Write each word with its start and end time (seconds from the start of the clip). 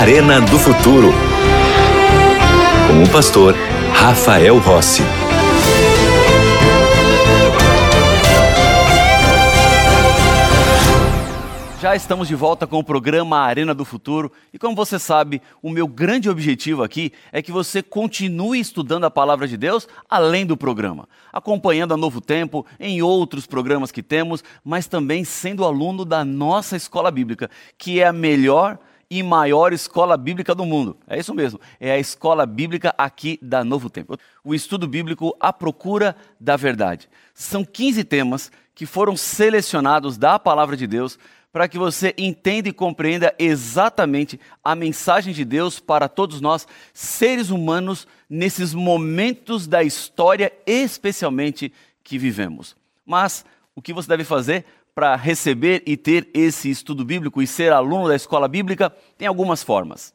Arena 0.00 0.40
do 0.40 0.58
Futuro. 0.58 1.12
Com 2.86 3.02
o 3.02 3.12
pastor 3.12 3.54
Rafael 3.92 4.56
Rossi. 4.56 5.02
Já 11.82 11.94
estamos 11.94 12.26
de 12.28 12.34
volta 12.34 12.66
com 12.66 12.78
o 12.78 12.84
programa 12.84 13.40
Arena 13.40 13.74
do 13.74 13.84
Futuro 13.84 14.32
e, 14.54 14.58
como 14.58 14.74
você 14.74 14.98
sabe, 14.98 15.42
o 15.62 15.68
meu 15.68 15.86
grande 15.86 16.30
objetivo 16.30 16.82
aqui 16.82 17.12
é 17.30 17.42
que 17.42 17.52
você 17.52 17.82
continue 17.82 18.58
estudando 18.58 19.04
a 19.04 19.10
palavra 19.10 19.46
de 19.46 19.58
Deus 19.58 19.86
além 20.08 20.46
do 20.46 20.56
programa, 20.56 21.06
acompanhando 21.30 21.92
a 21.92 21.98
Novo 21.98 22.22
Tempo 22.22 22.64
em 22.78 23.02
outros 23.02 23.46
programas 23.46 23.92
que 23.92 24.02
temos, 24.02 24.42
mas 24.64 24.86
também 24.86 25.24
sendo 25.24 25.62
aluno 25.62 26.06
da 26.06 26.24
nossa 26.24 26.74
escola 26.74 27.10
bíblica, 27.10 27.50
que 27.76 28.00
é 28.00 28.06
a 28.06 28.14
melhor 28.14 28.78
e 29.10 29.22
maior 29.22 29.72
escola 29.72 30.16
bíblica 30.16 30.54
do 30.54 30.64
mundo. 30.64 30.96
É 31.08 31.18
isso 31.18 31.34
mesmo, 31.34 31.60
é 31.80 31.90
a 31.90 31.98
escola 31.98 32.46
bíblica 32.46 32.94
aqui 32.96 33.38
da 33.42 33.64
Novo 33.64 33.90
Tempo. 33.90 34.16
O 34.44 34.54
estudo 34.54 34.86
bíblico 34.86 35.36
à 35.40 35.52
procura 35.52 36.14
da 36.38 36.56
verdade. 36.56 37.08
São 37.34 37.64
15 37.64 38.04
temas 38.04 38.52
que 38.74 38.86
foram 38.86 39.16
selecionados 39.16 40.16
da 40.16 40.38
palavra 40.38 40.76
de 40.76 40.86
Deus 40.86 41.18
para 41.52 41.66
que 41.66 41.76
você 41.76 42.14
entenda 42.16 42.68
e 42.68 42.72
compreenda 42.72 43.34
exatamente 43.36 44.38
a 44.62 44.74
mensagem 44.76 45.34
de 45.34 45.44
Deus 45.44 45.80
para 45.80 46.08
todos 46.08 46.40
nós, 46.40 46.66
seres 46.94 47.50
humanos, 47.50 48.06
nesses 48.28 48.72
momentos 48.72 49.66
da 49.66 49.82
história, 49.82 50.52
especialmente 50.64 51.72
que 52.04 52.16
vivemos. 52.18 52.76
Mas 53.04 53.44
o 53.74 53.82
que 53.82 53.92
você 53.92 54.08
deve 54.08 54.22
fazer 54.22 54.64
para 54.94 55.16
receber 55.16 55.82
e 55.86 55.96
ter 55.96 56.28
esse 56.34 56.70
estudo 56.70 57.04
bíblico 57.04 57.40
e 57.40 57.46
ser 57.46 57.72
aluno 57.72 58.08
da 58.08 58.16
escola 58.16 58.48
bíblica 58.48 58.90
tem 59.16 59.26
algumas 59.28 59.62
formas. 59.62 60.14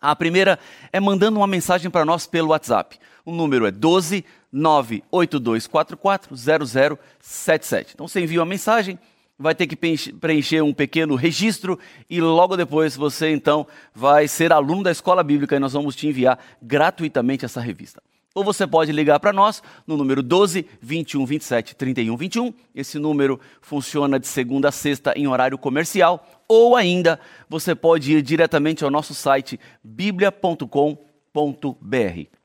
A 0.00 0.14
primeira 0.14 0.58
é 0.92 1.00
mandando 1.00 1.38
uma 1.38 1.46
mensagem 1.46 1.90
para 1.90 2.04
nós 2.04 2.26
pelo 2.26 2.48
WhatsApp. 2.48 2.98
O 3.24 3.32
número 3.32 3.66
é 3.66 3.70
12 3.70 4.24
98244 4.52 6.36
0077. 6.36 7.94
Então 7.94 8.06
você 8.06 8.20
envia 8.20 8.40
uma 8.40 8.46
mensagem 8.46 8.98
vai 9.38 9.54
ter 9.54 9.66
que 9.68 9.76
preencher 9.76 10.62
um 10.62 10.74
pequeno 10.74 11.14
registro 11.14 11.78
e 12.10 12.20
logo 12.20 12.56
depois 12.56 12.96
você 12.96 13.30
então 13.30 13.66
vai 13.94 14.26
ser 14.26 14.52
aluno 14.52 14.82
da 14.82 14.90
escola 14.90 15.22
bíblica 15.22 15.54
e 15.54 15.60
nós 15.60 15.74
vamos 15.74 15.94
te 15.94 16.08
enviar 16.08 16.38
gratuitamente 16.60 17.44
essa 17.44 17.60
revista. 17.60 18.02
Ou 18.38 18.44
você 18.44 18.68
pode 18.68 18.92
ligar 18.92 19.18
para 19.18 19.32
nós 19.32 19.60
no 19.84 19.96
número 19.96 20.22
12 20.22 20.64
21 20.80 21.26
27 21.26 21.74
31 21.74 22.16
21. 22.16 22.54
Esse 22.72 22.96
número 22.96 23.40
funciona 23.60 24.16
de 24.16 24.28
segunda 24.28 24.68
a 24.68 24.70
sexta 24.70 25.12
em 25.16 25.26
horário 25.26 25.58
comercial. 25.58 26.24
Ou 26.46 26.76
ainda 26.76 27.18
você 27.48 27.74
pode 27.74 28.12
ir 28.12 28.22
diretamente 28.22 28.84
ao 28.84 28.92
nosso 28.92 29.12
site 29.12 29.58
biblia.com.br. 29.82 30.96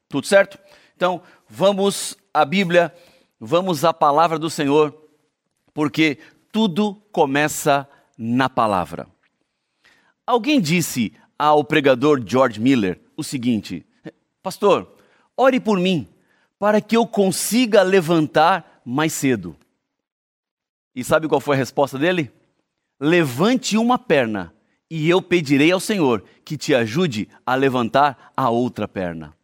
Tudo 0.09 0.25
certo? 0.25 0.58
Então 0.95 1.21
vamos 1.47 2.17
à 2.33 2.44
Bíblia, 2.44 2.91
vamos 3.39 3.86
à 3.86 3.94
palavra 3.94 4.39
do 4.39 4.49
Senhor, 4.49 4.99
porque 5.75 6.17
tudo 6.52 6.95
começa 7.11 7.88
na 8.17 8.49
palavra. 8.49 9.05
Alguém 10.25 10.59
disse 10.59 11.14
ao 11.38 11.64
pregador 11.64 12.19
George 12.25 12.59
Miller 12.59 12.99
o 13.16 13.23
seguinte: 13.23 13.86
Pastor, 14.41 14.91
ore 15.38 15.59
por 15.59 15.80
mim, 15.80 16.08
para 16.59 16.80
que 16.80 16.95
eu 16.95 17.06
consiga 17.06 17.81
levantar 17.81 18.81
mais 18.86 19.14
cedo. 19.14 19.56
E 20.95 21.03
sabe 21.03 21.28
qual 21.28 21.42
foi 21.42 21.56
a 21.56 21.59
resposta 21.59 21.98
dele? 21.98 22.31
Levante 23.00 23.78
uma 23.78 23.98
perna 23.98 24.54
e 24.89 25.09
eu 25.09 25.22
pedirei 25.22 25.72
ao 25.72 25.80
Senhor 25.80 26.23
que 26.45 26.56
te 26.56 26.76
ajude 26.76 27.28
a 27.45 27.56
levantar 27.56 28.31
a 28.38 28.50
outra 28.50 28.88
perna. 28.88 29.36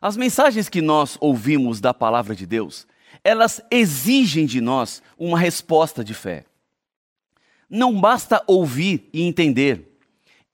As 0.00 0.16
mensagens 0.16 0.68
que 0.68 0.80
nós 0.80 1.16
ouvimos 1.20 1.80
da 1.80 1.92
palavra 1.92 2.36
de 2.36 2.46
Deus, 2.46 2.86
elas 3.24 3.60
exigem 3.70 4.46
de 4.46 4.60
nós 4.60 5.02
uma 5.18 5.38
resposta 5.38 6.04
de 6.04 6.14
fé. 6.14 6.44
Não 7.68 8.00
basta 8.00 8.42
ouvir 8.46 9.08
e 9.12 9.22
entender, 9.22 9.98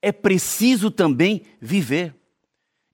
é 0.01 0.11
preciso 0.11 0.89
também 0.89 1.43
viver. 1.61 2.15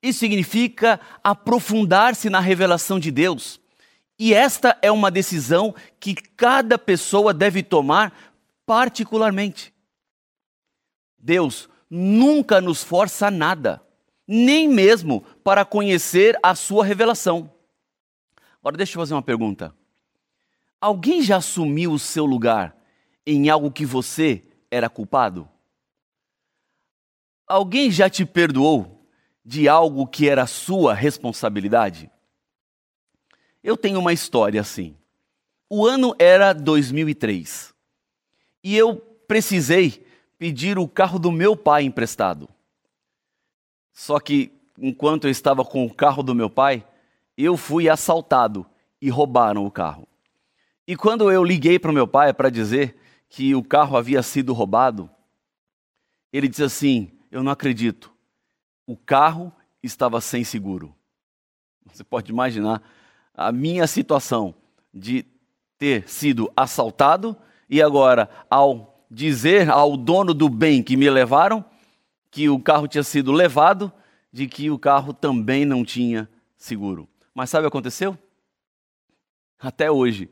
Isso 0.02 0.20
significa 0.20 0.98
aprofundar-se 1.22 2.30
na 2.30 2.40
revelação 2.40 2.98
de 2.98 3.10
Deus. 3.10 3.60
E 4.18 4.34
esta 4.34 4.78
é 4.82 4.90
uma 4.90 5.10
decisão 5.10 5.74
que 5.98 6.14
cada 6.14 6.78
pessoa 6.78 7.32
deve 7.34 7.62
tomar 7.62 8.34
particularmente. 8.64 9.74
Deus 11.18 11.68
nunca 11.88 12.60
nos 12.60 12.82
força 12.82 13.26
a 13.26 13.30
nada, 13.30 13.82
nem 14.26 14.68
mesmo 14.68 15.22
para 15.42 15.64
conhecer 15.64 16.38
a 16.42 16.54
sua 16.54 16.84
revelação. 16.84 17.52
Agora 18.60 18.76
deixa 18.76 18.96
eu 18.96 19.00
fazer 19.00 19.14
uma 19.14 19.22
pergunta. 19.22 19.74
Alguém 20.80 21.22
já 21.22 21.36
assumiu 21.36 21.92
o 21.92 21.98
seu 21.98 22.24
lugar 22.24 22.76
em 23.26 23.50
algo 23.50 23.70
que 23.70 23.84
você 23.84 24.44
era 24.70 24.88
culpado? 24.88 25.48
Alguém 27.46 27.90
já 27.90 28.08
te 28.08 28.24
perdoou 28.24 28.99
de 29.44 29.68
algo 29.68 30.06
que 30.06 30.28
era 30.28 30.46
sua 30.46 30.94
responsabilidade? 30.94 32.10
Eu 33.62 33.76
tenho 33.76 33.98
uma 33.98 34.12
história 34.12 34.60
assim. 34.60 34.96
O 35.68 35.86
ano 35.86 36.14
era 36.18 36.52
2003 36.52 37.72
e 38.62 38.76
eu 38.76 38.96
precisei 38.96 40.04
pedir 40.38 40.78
o 40.78 40.88
carro 40.88 41.18
do 41.18 41.30
meu 41.30 41.56
pai 41.56 41.84
emprestado. 41.84 42.48
Só 43.92 44.18
que 44.18 44.50
enquanto 44.78 45.26
eu 45.26 45.30
estava 45.30 45.64
com 45.64 45.84
o 45.84 45.92
carro 45.92 46.22
do 46.22 46.34
meu 46.34 46.48
pai, 46.48 46.84
eu 47.36 47.56
fui 47.56 47.88
assaltado 47.88 48.66
e 49.00 49.10
roubaram 49.10 49.64
o 49.64 49.70
carro. 49.70 50.08
E 50.86 50.96
quando 50.96 51.30
eu 51.30 51.44
liguei 51.44 51.78
para 51.78 51.90
o 51.90 51.94
meu 51.94 52.08
pai 52.08 52.32
para 52.32 52.50
dizer 52.50 52.96
que 53.28 53.54
o 53.54 53.62
carro 53.62 53.96
havia 53.96 54.22
sido 54.22 54.52
roubado, 54.52 55.08
ele 56.32 56.48
disse 56.48 56.64
assim: 56.64 57.12
Eu 57.30 57.42
não 57.42 57.52
acredito. 57.52 58.09
O 58.86 58.96
carro 58.96 59.52
estava 59.82 60.20
sem 60.20 60.44
seguro. 60.44 60.94
Você 61.86 62.04
pode 62.04 62.30
imaginar 62.30 62.82
a 63.34 63.50
minha 63.50 63.86
situação 63.86 64.54
de 64.92 65.24
ter 65.78 66.08
sido 66.08 66.52
assaltado 66.56 67.36
e 67.68 67.80
agora, 67.80 68.28
ao 68.50 69.04
dizer 69.10 69.70
ao 69.70 69.96
dono 69.96 70.34
do 70.34 70.48
bem 70.48 70.82
que 70.82 70.96
me 70.96 71.08
levaram 71.08 71.64
que 72.30 72.48
o 72.48 72.60
carro 72.60 72.86
tinha 72.86 73.02
sido 73.02 73.32
levado, 73.32 73.92
de 74.32 74.46
que 74.46 74.70
o 74.70 74.78
carro 74.78 75.12
também 75.12 75.64
não 75.64 75.84
tinha 75.84 76.28
seguro. 76.56 77.08
Mas 77.34 77.50
sabe 77.50 77.66
o 77.66 77.70
que 77.70 77.76
aconteceu? 77.76 78.16
Até 79.58 79.90
hoje, 79.90 80.30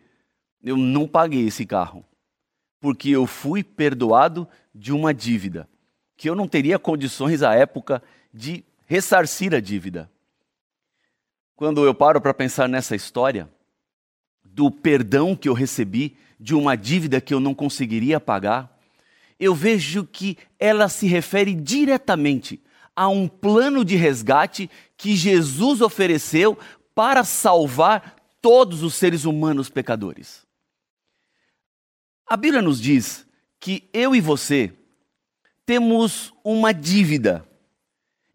eu 0.62 0.76
não 0.76 1.08
paguei 1.08 1.46
esse 1.46 1.66
carro, 1.66 2.04
porque 2.80 3.10
eu 3.10 3.26
fui 3.26 3.64
perdoado 3.64 4.48
de 4.74 4.92
uma 4.92 5.12
dívida, 5.12 5.68
que 6.16 6.28
eu 6.28 6.34
não 6.34 6.46
teria 6.46 6.78
condições 6.78 7.42
à 7.42 7.54
época 7.54 8.00
de 8.00 8.17
ressarcir 8.86 9.54
a 9.54 9.60
dívida. 9.60 10.10
Quando 11.56 11.84
eu 11.84 11.94
paro 11.94 12.20
para 12.20 12.32
pensar 12.32 12.68
nessa 12.68 12.94
história, 12.94 13.48
do 14.44 14.70
perdão 14.70 15.36
que 15.36 15.48
eu 15.48 15.52
recebi 15.52 16.16
de 16.38 16.54
uma 16.54 16.76
dívida 16.76 17.20
que 17.20 17.32
eu 17.32 17.40
não 17.40 17.54
conseguiria 17.54 18.18
pagar, 18.18 18.76
eu 19.38 19.54
vejo 19.54 20.04
que 20.04 20.36
ela 20.58 20.88
se 20.88 21.06
refere 21.06 21.54
diretamente 21.54 22.60
a 22.94 23.08
um 23.08 23.28
plano 23.28 23.84
de 23.84 23.94
resgate 23.94 24.68
que 24.96 25.14
Jesus 25.14 25.80
ofereceu 25.80 26.58
para 26.94 27.22
salvar 27.22 28.16
todos 28.42 28.82
os 28.82 28.94
seres 28.94 29.24
humanos 29.24 29.68
pecadores. 29.68 30.44
A 32.26 32.36
Bíblia 32.36 32.60
nos 32.60 32.80
diz 32.80 33.24
que 33.60 33.88
eu 33.92 34.14
e 34.14 34.20
você 34.20 34.72
temos 35.64 36.34
uma 36.42 36.72
dívida. 36.72 37.46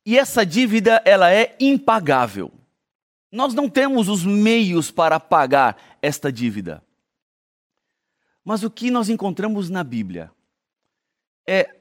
E 0.05 0.17
essa 0.17 0.45
dívida 0.45 1.01
ela 1.05 1.31
é 1.31 1.55
impagável. 1.59 2.51
Nós 3.31 3.53
não 3.53 3.69
temos 3.69 4.09
os 4.09 4.25
meios 4.25 4.91
para 4.91 5.19
pagar 5.19 5.97
esta 6.01 6.31
dívida. 6.31 6.83
Mas 8.43 8.63
o 8.63 8.69
que 8.69 8.91
nós 8.91 9.09
encontramos 9.09 9.69
na 9.69 9.83
Bíblia 9.83 10.29
é 11.47 11.73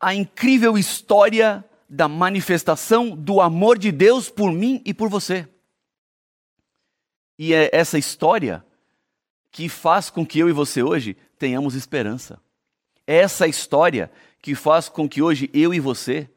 a 0.00 0.14
incrível 0.14 0.78
história 0.78 1.64
da 1.88 2.08
manifestação 2.08 3.10
do 3.10 3.40
amor 3.40 3.78
de 3.78 3.90
Deus 3.90 4.30
por 4.30 4.52
mim 4.52 4.80
e 4.84 4.94
por 4.94 5.08
você. 5.08 5.48
E 7.38 7.52
é 7.52 7.70
essa 7.72 7.98
história 7.98 8.64
que 9.50 9.68
faz 9.68 10.10
com 10.10 10.24
que 10.24 10.38
eu 10.38 10.48
e 10.48 10.52
você 10.52 10.82
hoje 10.82 11.16
tenhamos 11.38 11.74
esperança. 11.74 12.40
É 13.06 13.16
essa 13.16 13.46
história 13.46 14.10
que 14.40 14.54
faz 14.54 14.88
com 14.88 15.08
que 15.08 15.22
hoje 15.22 15.50
eu 15.52 15.72
e 15.74 15.80
você 15.80 16.30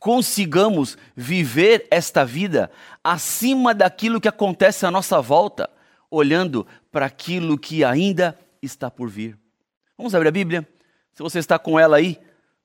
consigamos 0.00 0.98
viver 1.14 1.86
esta 1.90 2.24
vida 2.24 2.70
acima 3.04 3.74
daquilo 3.74 4.20
que 4.20 4.26
acontece 4.26 4.84
à 4.86 4.90
nossa 4.90 5.20
volta, 5.20 5.70
olhando 6.10 6.66
para 6.90 7.06
aquilo 7.06 7.56
que 7.56 7.84
ainda 7.84 8.36
está 8.60 8.90
por 8.90 9.08
vir. 9.08 9.38
Vamos 9.96 10.14
abrir 10.14 10.28
a 10.28 10.32
Bíblia? 10.32 10.66
Se 11.12 11.22
você 11.22 11.38
está 11.38 11.58
com 11.58 11.78
ela 11.78 11.98
aí, 11.98 12.18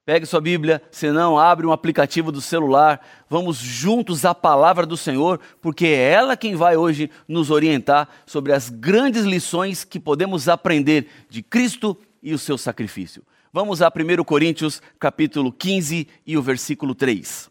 Pegue 0.05 0.27
sua 0.27 0.39
Bíblia, 0.39 0.83
se 0.91 1.11
não, 1.11 1.35
abre 1.35 1.65
um 1.65 1.71
aplicativo 1.71 2.31
do 2.31 2.39
celular. 2.39 3.03
Vamos 3.27 3.57
juntos 3.57 4.23
à 4.23 4.35
palavra 4.35 4.85
do 4.85 4.95
Senhor, 4.95 5.39
porque 5.59 5.87
é 5.87 6.11
ela 6.11 6.37
quem 6.37 6.55
vai 6.55 6.77
hoje 6.77 7.09
nos 7.27 7.49
orientar 7.49 8.07
sobre 8.23 8.53
as 8.53 8.69
grandes 8.69 9.23
lições 9.23 9.83
que 9.83 9.99
podemos 9.99 10.47
aprender 10.47 11.07
de 11.27 11.41
Cristo 11.41 11.97
e 12.21 12.35
o 12.35 12.37
seu 12.37 12.55
sacrifício. 12.55 13.23
Vamos 13.55 13.81
a 13.81 13.87
1 13.87 14.21
Coríntios, 14.25 14.81
capítulo 14.99 15.49
15 15.49 16.09
e 16.27 16.37
o 16.37 16.41
versículo 16.41 16.93
3. 16.93 17.49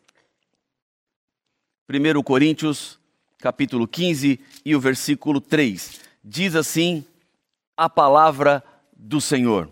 1 1.88 2.22
Coríntios, 2.22 3.00
capítulo 3.38 3.88
15 3.88 4.38
e 4.66 4.76
o 4.76 4.80
versículo 4.80 5.40
3. 5.40 6.02
Diz 6.22 6.54
assim 6.54 7.06
a 7.74 7.88
palavra 7.88 8.62
do 8.94 9.18
Senhor. 9.18 9.70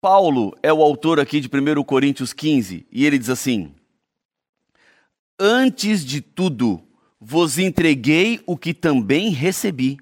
Paulo 0.00 0.52
é 0.60 0.72
o 0.72 0.82
autor 0.82 1.20
aqui 1.20 1.38
de 1.38 1.46
1 1.46 1.84
Coríntios 1.84 2.32
15, 2.32 2.84
e 2.90 3.06
ele 3.06 3.16
diz 3.16 3.30
assim: 3.30 3.72
Antes 5.38 6.04
de 6.04 6.20
tudo, 6.20 6.82
vos 7.20 7.60
entreguei 7.60 8.42
o 8.44 8.56
que 8.56 8.74
também 8.74 9.30
recebi, 9.30 9.98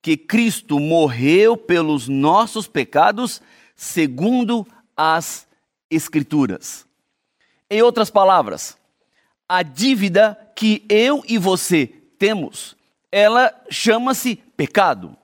que 0.00 0.16
Cristo 0.16 0.80
morreu 0.80 1.54
pelos 1.54 2.08
nossos 2.08 2.66
pecados, 2.66 3.42
segundo 3.80 4.66
as 4.94 5.48
Escrituras. 5.90 6.86
Em 7.68 7.80
outras 7.80 8.10
palavras, 8.10 8.76
a 9.48 9.62
dívida 9.62 10.38
que 10.54 10.84
eu 10.88 11.22
e 11.26 11.38
você 11.38 11.86
temos, 12.18 12.76
ela 13.10 13.52
chama-se 13.70 14.36
pecado. 14.54 15.16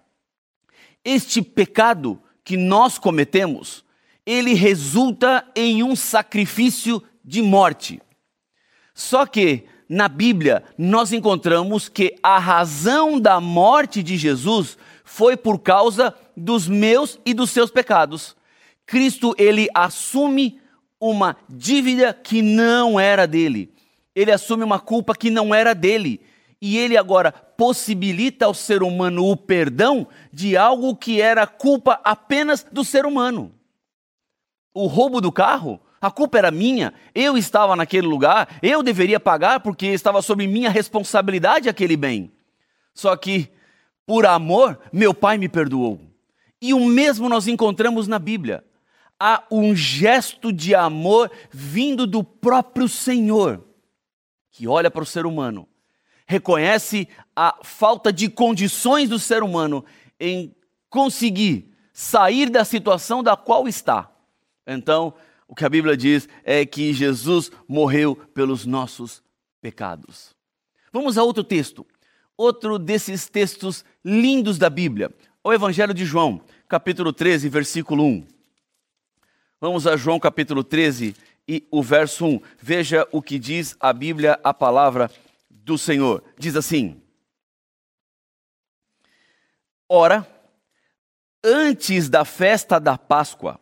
Este 1.04 1.42
pecado 1.42 2.20
que 2.42 2.56
nós 2.56 2.98
cometemos, 2.98 3.84
ele 4.24 4.54
resulta 4.54 5.46
em 5.54 5.82
um 5.82 5.94
sacrifício 5.94 7.02
de 7.22 7.42
morte. 7.42 8.00
Só 8.94 9.26
que 9.26 9.66
na 9.86 10.08
Bíblia 10.08 10.64
nós 10.78 11.12
encontramos 11.12 11.90
que 11.90 12.16
a 12.22 12.38
razão 12.38 13.20
da 13.20 13.38
morte 13.38 14.02
de 14.02 14.16
Jesus 14.16 14.78
foi 15.04 15.36
por 15.36 15.58
causa 15.58 16.12
dos 16.34 16.66
meus 16.66 17.20
e 17.24 17.34
dos 17.34 17.50
seus 17.50 17.70
pecados. 17.70 18.35
Cristo 18.86 19.34
ele 19.36 19.68
assume 19.74 20.60
uma 21.00 21.36
dívida 21.48 22.14
que 22.14 22.40
não 22.40 22.98
era 22.98 23.26
dele. 23.26 23.74
Ele 24.14 24.32
assume 24.32 24.64
uma 24.64 24.78
culpa 24.78 25.14
que 25.14 25.28
não 25.28 25.54
era 25.54 25.74
dele. 25.74 26.20
E 26.62 26.78
ele 26.78 26.96
agora 26.96 27.30
possibilita 27.30 28.46
ao 28.46 28.54
ser 28.54 28.82
humano 28.82 29.26
o 29.26 29.36
perdão 29.36 30.06
de 30.32 30.56
algo 30.56 30.96
que 30.96 31.20
era 31.20 31.46
culpa 31.46 32.00
apenas 32.02 32.64
do 32.70 32.84
ser 32.84 33.04
humano 33.04 33.52
o 34.76 34.86
roubo 34.88 35.22
do 35.22 35.32
carro, 35.32 35.80
a 35.98 36.10
culpa 36.10 36.36
era 36.36 36.50
minha, 36.50 36.92
eu 37.14 37.38
estava 37.38 37.74
naquele 37.74 38.06
lugar, 38.06 38.58
eu 38.62 38.82
deveria 38.82 39.18
pagar 39.18 39.60
porque 39.60 39.86
estava 39.86 40.20
sob 40.20 40.46
minha 40.46 40.68
responsabilidade 40.68 41.66
aquele 41.66 41.96
bem. 41.96 42.30
Só 42.92 43.16
que, 43.16 43.48
por 44.04 44.26
amor, 44.26 44.78
meu 44.92 45.14
pai 45.14 45.38
me 45.38 45.48
perdoou. 45.48 45.98
E 46.60 46.74
o 46.74 46.84
mesmo 46.84 47.26
nós 47.26 47.48
encontramos 47.48 48.06
na 48.06 48.18
Bíblia. 48.18 48.62
Há 49.18 49.44
um 49.50 49.74
gesto 49.74 50.52
de 50.52 50.74
amor 50.74 51.30
vindo 51.50 52.06
do 52.06 52.22
próprio 52.22 52.88
Senhor, 52.88 53.64
que 54.50 54.68
olha 54.68 54.90
para 54.90 55.02
o 55.02 55.06
ser 55.06 55.26
humano, 55.26 55.68
reconhece 56.26 57.08
a 57.34 57.58
falta 57.62 58.12
de 58.12 58.28
condições 58.28 59.08
do 59.08 59.18
ser 59.18 59.42
humano 59.42 59.84
em 60.20 60.54
conseguir 60.90 61.72
sair 61.92 62.50
da 62.50 62.64
situação 62.64 63.22
da 63.22 63.36
qual 63.36 63.66
está 63.66 64.16
então, 64.66 65.14
o 65.46 65.54
que 65.54 65.64
a 65.64 65.68
Bíblia 65.68 65.96
diz 65.96 66.28
é 66.42 66.66
que 66.66 66.92
Jesus 66.92 67.52
morreu 67.68 68.16
pelos 68.16 68.66
nossos 68.66 69.22
pecados. 69.60 70.34
Vamos 70.92 71.16
a 71.16 71.22
outro 71.22 71.44
texto, 71.44 71.86
outro 72.36 72.78
desses 72.78 73.28
textos 73.28 73.84
lindos 74.04 74.58
da 74.58 74.68
Bíblia, 74.68 75.14
o 75.44 75.52
Evangelho 75.52 75.94
de 75.94 76.04
João, 76.04 76.40
capítulo 76.68 77.12
13, 77.12 77.48
versículo 77.48 78.04
1. 78.04 78.26
Vamos 79.60 79.86
a 79.86 79.96
João 79.96 80.20
capítulo 80.20 80.62
13 80.62 81.16
e 81.48 81.66
o 81.70 81.82
verso 81.82 82.26
1. 82.26 82.40
Veja 82.60 83.08
o 83.10 83.22
que 83.22 83.38
diz 83.38 83.76
a 83.80 83.92
Bíblia, 83.92 84.38
a 84.44 84.52
palavra 84.52 85.10
do 85.50 85.78
Senhor. 85.78 86.22
Diz 86.38 86.56
assim: 86.56 87.00
Ora, 89.88 90.26
antes 91.42 92.08
da 92.08 92.24
festa 92.24 92.78
da 92.78 92.98
Páscoa, 92.98 93.58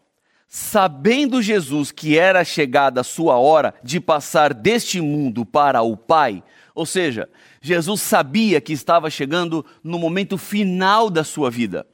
Sabendo 0.56 1.42
Jesus 1.42 1.90
que 1.90 2.16
era 2.16 2.44
chegada 2.44 3.00
a 3.00 3.04
sua 3.04 3.36
hora 3.36 3.74
de 3.82 3.98
passar 3.98 4.54
deste 4.54 5.00
mundo 5.00 5.44
para 5.44 5.82
o 5.82 5.96
Pai, 5.96 6.44
ou 6.72 6.86
seja, 6.86 7.28
Jesus 7.60 8.00
sabia 8.00 8.60
que 8.60 8.72
estava 8.72 9.10
chegando 9.10 9.66
no 9.82 9.98
momento 9.98 10.38
final 10.38 11.10
da 11.10 11.24
sua 11.24 11.50
vida. 11.50 11.84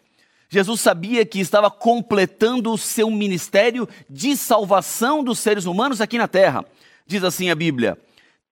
Jesus 0.52 0.80
sabia 0.80 1.24
que 1.24 1.38
estava 1.38 1.70
completando 1.70 2.72
o 2.72 2.76
seu 2.76 3.08
ministério 3.08 3.88
de 4.10 4.36
salvação 4.36 5.22
dos 5.22 5.38
seres 5.38 5.64
humanos 5.64 6.00
aqui 6.00 6.18
na 6.18 6.26
terra. 6.26 6.64
Diz 7.06 7.22
assim 7.22 7.50
a 7.50 7.54
Bíblia: 7.54 7.96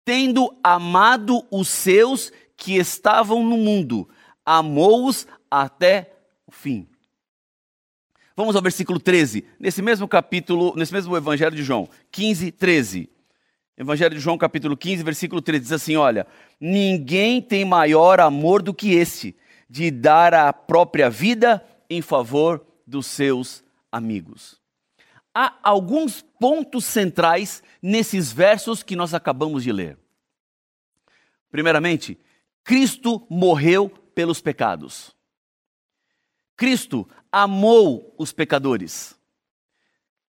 Tendo 0.04 0.56
amado 0.62 1.44
os 1.50 1.66
seus 1.66 2.32
que 2.56 2.76
estavam 2.76 3.42
no 3.42 3.56
mundo, 3.56 4.08
amou-os 4.46 5.26
até 5.50 6.12
o 6.46 6.52
fim. 6.52 6.86
Vamos 8.36 8.54
ao 8.54 8.62
versículo 8.62 9.00
13, 9.00 9.44
nesse 9.58 9.82
mesmo 9.82 10.06
capítulo, 10.06 10.72
nesse 10.76 10.92
mesmo 10.92 11.16
Evangelho 11.16 11.56
de 11.56 11.64
João, 11.64 11.88
15, 12.12 12.52
13. 12.52 13.10
Evangelho 13.76 14.14
de 14.14 14.20
João, 14.20 14.38
capítulo 14.38 14.76
15, 14.76 15.02
versículo 15.02 15.42
13, 15.42 15.62
diz 15.64 15.72
assim: 15.72 15.96
Olha, 15.96 16.28
ninguém 16.60 17.42
tem 17.42 17.64
maior 17.64 18.20
amor 18.20 18.62
do 18.62 18.72
que 18.72 18.94
esse, 18.94 19.34
de 19.68 19.90
dar 19.90 20.32
a 20.32 20.52
própria 20.52 21.10
vida 21.10 21.60
em 21.88 22.02
favor 22.02 22.64
dos 22.86 23.06
seus 23.06 23.64
amigos. 23.90 24.60
Há 25.34 25.56
alguns 25.62 26.20
pontos 26.20 26.84
centrais 26.84 27.62
nesses 27.80 28.32
versos 28.32 28.82
que 28.82 28.96
nós 28.96 29.14
acabamos 29.14 29.62
de 29.62 29.72
ler. 29.72 29.98
Primeiramente, 31.50 32.18
Cristo 32.64 33.26
morreu 33.30 33.88
pelos 33.88 34.40
pecados. 34.40 35.14
Cristo 36.56 37.08
amou 37.30 38.14
os 38.18 38.32
pecadores. 38.32 39.16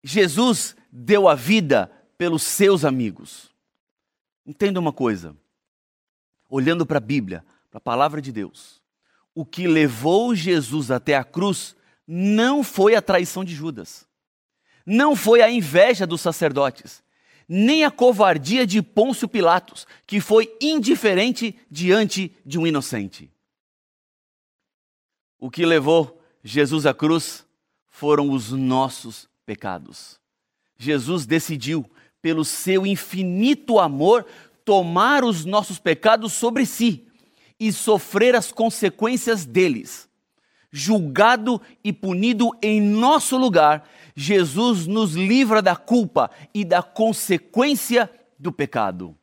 Jesus 0.03 0.77
deu 0.91 1.29
a 1.29 1.35
vida 1.35 1.91
pelos 2.19 2.43
seus 2.43 2.85
amigos. 2.85 3.55
Entenda 4.45 4.81
uma 4.81 4.93
coisa. 4.93 5.37
Olhando 6.49 6.85
para 6.85 6.99
a 6.99 7.01
Bíblia, 7.01 7.45
para 7.71 7.79
a 7.79 7.81
palavra 7.81 8.21
de 8.21 8.33
Deus, 8.33 8.83
o 9.37 9.45
que 9.45 9.69
levou 9.69 10.35
Jesus 10.35 10.91
até 10.91 11.15
a 11.15 11.23
cruz 11.23 11.77
não 12.09 12.65
foi 12.65 12.95
a 12.95 13.03
traição 13.03 13.45
de 13.45 13.55
Judas, 13.55 14.09
não 14.87 15.15
foi 15.15 15.43
a 15.43 15.51
inveja 15.51 16.07
dos 16.07 16.23
sacerdotes, 16.23 17.03
nem 17.47 17.85
a 17.85 17.91
covardia 17.91 18.67
de 18.67 18.81
Pôncio 18.81 19.29
Pilatos, 19.29 19.87
que 20.07 20.23
foi 20.23 20.57
indiferente 20.59 21.55
diante 21.71 22.35
de 22.47 22.59
um 22.59 22.67
inocente. 22.67 23.31
O 25.39 25.51
que 25.51 25.67
levou 25.67 26.19
Jesus 26.43 26.87
à 26.87 26.95
cruz 26.95 27.45
foram 27.89 28.31
os 28.31 28.53
nossos 28.53 29.29
pecados. 29.45 30.19
Jesus 30.79 31.27
decidiu, 31.27 31.85
pelo 32.23 32.43
seu 32.43 32.87
infinito 32.87 33.79
amor, 33.79 34.25
tomar 34.65 35.25
os 35.25 35.45
nossos 35.45 35.79
pecados 35.79 36.33
sobre 36.33 36.65
si 36.65 37.06
e 37.59 37.73
sofrer 37.73 38.35
as 38.35 38.53
consequências 38.53 39.45
deles. 39.45 40.09
Julgado 40.71 41.61
e 41.83 41.93
punido 41.93 42.51
em 42.61 42.81
nosso 42.81 43.37
lugar, 43.37 43.89
Jesus 44.15 44.87
nos 44.87 45.15
livra 45.15 45.63
da 45.63 45.75
culpa 45.75 46.31
e 46.53 46.65
da 46.65 46.83
consequência 46.83 48.11
do 48.39 48.53
pecado. 48.53 49.17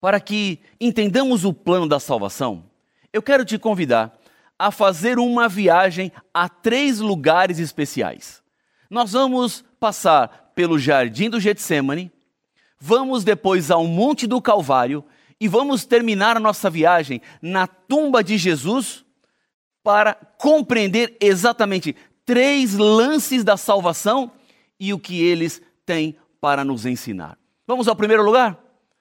Para 0.00 0.18
que 0.18 0.58
entendamos 0.80 1.44
o 1.44 1.52
plano 1.52 1.88
da 1.88 2.00
salvação, 2.00 2.64
eu 3.12 3.22
quero 3.22 3.44
te 3.44 3.58
convidar 3.58 4.18
a 4.58 4.70
fazer 4.70 5.18
uma 5.18 5.48
viagem 5.48 6.10
a 6.32 6.48
três 6.48 6.98
lugares 6.98 7.58
especiais. 7.58 8.42
Nós 8.90 9.12
vamos 9.12 9.64
passar 9.78 10.52
pelo 10.54 10.78
Jardim 10.78 11.30
do 11.30 11.40
Getsemane, 11.40 12.10
vamos 12.78 13.24
depois 13.24 13.70
ao 13.70 13.86
Monte 13.86 14.26
do 14.26 14.40
Calvário 14.40 15.04
e 15.42 15.48
vamos 15.48 15.84
terminar 15.84 16.36
a 16.36 16.40
nossa 16.40 16.70
viagem 16.70 17.20
na 17.42 17.66
tumba 17.66 18.22
de 18.22 18.38
Jesus 18.38 19.04
para 19.82 20.14
compreender 20.14 21.16
exatamente 21.20 21.96
três 22.24 22.74
lances 22.74 23.42
da 23.42 23.56
salvação 23.56 24.30
e 24.78 24.94
o 24.94 25.00
que 25.00 25.20
eles 25.20 25.60
têm 25.84 26.16
para 26.40 26.64
nos 26.64 26.86
ensinar. 26.86 27.36
Vamos 27.66 27.88
ao 27.88 27.96
primeiro 27.96 28.22
lugar? 28.22 28.56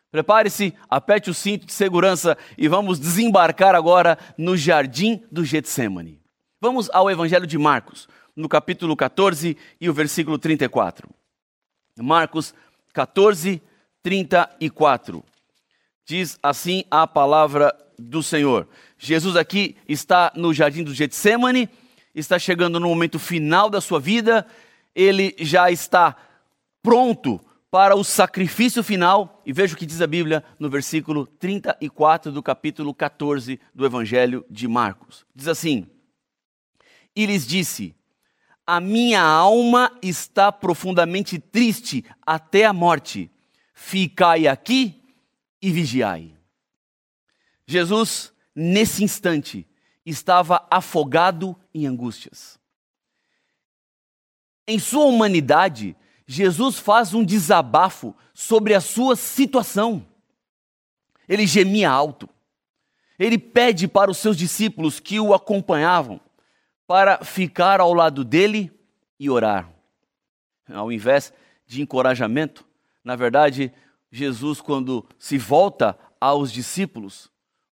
Prepare-se, 0.09 0.73
aperte 0.89 1.29
o 1.29 1.33
cinto 1.35 1.67
de 1.67 1.73
segurança 1.73 2.35
e 2.57 2.67
vamos 2.67 2.97
desembarcar 2.97 3.75
agora 3.75 4.17
no 4.35 4.57
jardim 4.57 5.23
do 5.31 5.45
Getsemane. 5.45 6.19
Vamos 6.59 6.89
ao 6.91 7.07
Evangelho 7.07 7.45
de 7.45 7.59
Marcos, 7.59 8.09
no 8.35 8.49
capítulo 8.49 8.95
14 8.95 9.55
e 9.79 9.87
o 9.87 9.93
versículo 9.93 10.39
34. 10.39 11.07
Marcos 11.99 12.51
14, 12.93 13.61
34. 14.01 15.23
Diz 16.05 16.37
assim 16.41 16.83
a 16.89 17.05
palavra 17.05 17.75
do 17.97 18.23
Senhor. 18.23 18.67
Jesus 18.97 19.35
aqui 19.35 19.75
está 19.87 20.31
no 20.35 20.53
jardim 20.53 20.83
do 20.83 20.93
Getsemane, 20.93 21.69
está 22.13 22.37
chegando 22.37 22.79
no 22.79 22.89
momento 22.89 23.19
final 23.19 23.69
da 23.69 23.79
sua 23.79 23.99
vida, 23.99 24.45
ele 24.95 25.35
já 25.39 25.71
está 25.71 26.15
pronto 26.81 27.39
para 27.69 27.95
o 27.95 28.03
sacrifício 28.03 28.83
final, 28.83 29.41
e 29.45 29.53
veja 29.53 29.73
o 29.73 29.77
que 29.77 29.85
diz 29.85 30.01
a 30.01 30.07
Bíblia 30.07 30.43
no 30.59 30.69
versículo 30.69 31.25
34 31.25 32.29
do 32.29 32.43
capítulo 32.43 32.93
14 32.93 33.59
do 33.73 33.85
Evangelho 33.85 34.45
de 34.49 34.67
Marcos. 34.67 35.25
Diz 35.33 35.47
assim: 35.47 35.87
E 37.15 37.25
lhes 37.25 37.47
disse: 37.47 37.95
A 38.67 38.81
minha 38.81 39.21
alma 39.21 39.97
está 40.01 40.51
profundamente 40.51 41.39
triste 41.39 42.03
até 42.25 42.65
a 42.65 42.73
morte. 42.73 43.31
Ficai 43.73 44.47
aqui 44.47 45.00
e 45.61 45.71
vigiai. 45.71 46.35
Jesus, 47.65 48.33
nesse 48.55 49.03
instante, 49.03 49.67
estava 50.05 50.65
afogado 50.69 51.55
em 51.73 51.85
angústias. 51.85 52.59
Em 54.67 54.79
sua 54.79 55.05
humanidade, 55.05 55.95
Jesus 56.25 56.79
faz 56.79 57.13
um 57.13 57.23
desabafo 57.23 58.15
sobre 58.33 58.73
a 58.73 58.81
sua 58.81 59.15
situação. 59.15 60.05
Ele 61.27 61.45
gemia 61.45 61.89
alto. 61.89 62.27
Ele 63.19 63.37
pede 63.37 63.87
para 63.87 64.09
os 64.09 64.17
seus 64.17 64.35
discípulos 64.35 64.99
que 64.99 65.19
o 65.19 65.33
acompanhavam 65.33 66.19
para 66.87 67.23
ficar 67.23 67.79
ao 67.79 67.93
lado 67.93 68.23
dele 68.23 68.71
e 69.19 69.29
orar. 69.29 69.71
Ao 70.67 70.91
invés 70.91 71.33
de 71.67 71.81
encorajamento, 71.81 72.65
na 73.03 73.15
verdade, 73.15 73.71
Jesus, 74.11 74.59
quando 74.59 75.07
se 75.17 75.37
volta 75.37 75.97
aos 76.19 76.51
discípulos, 76.51 77.31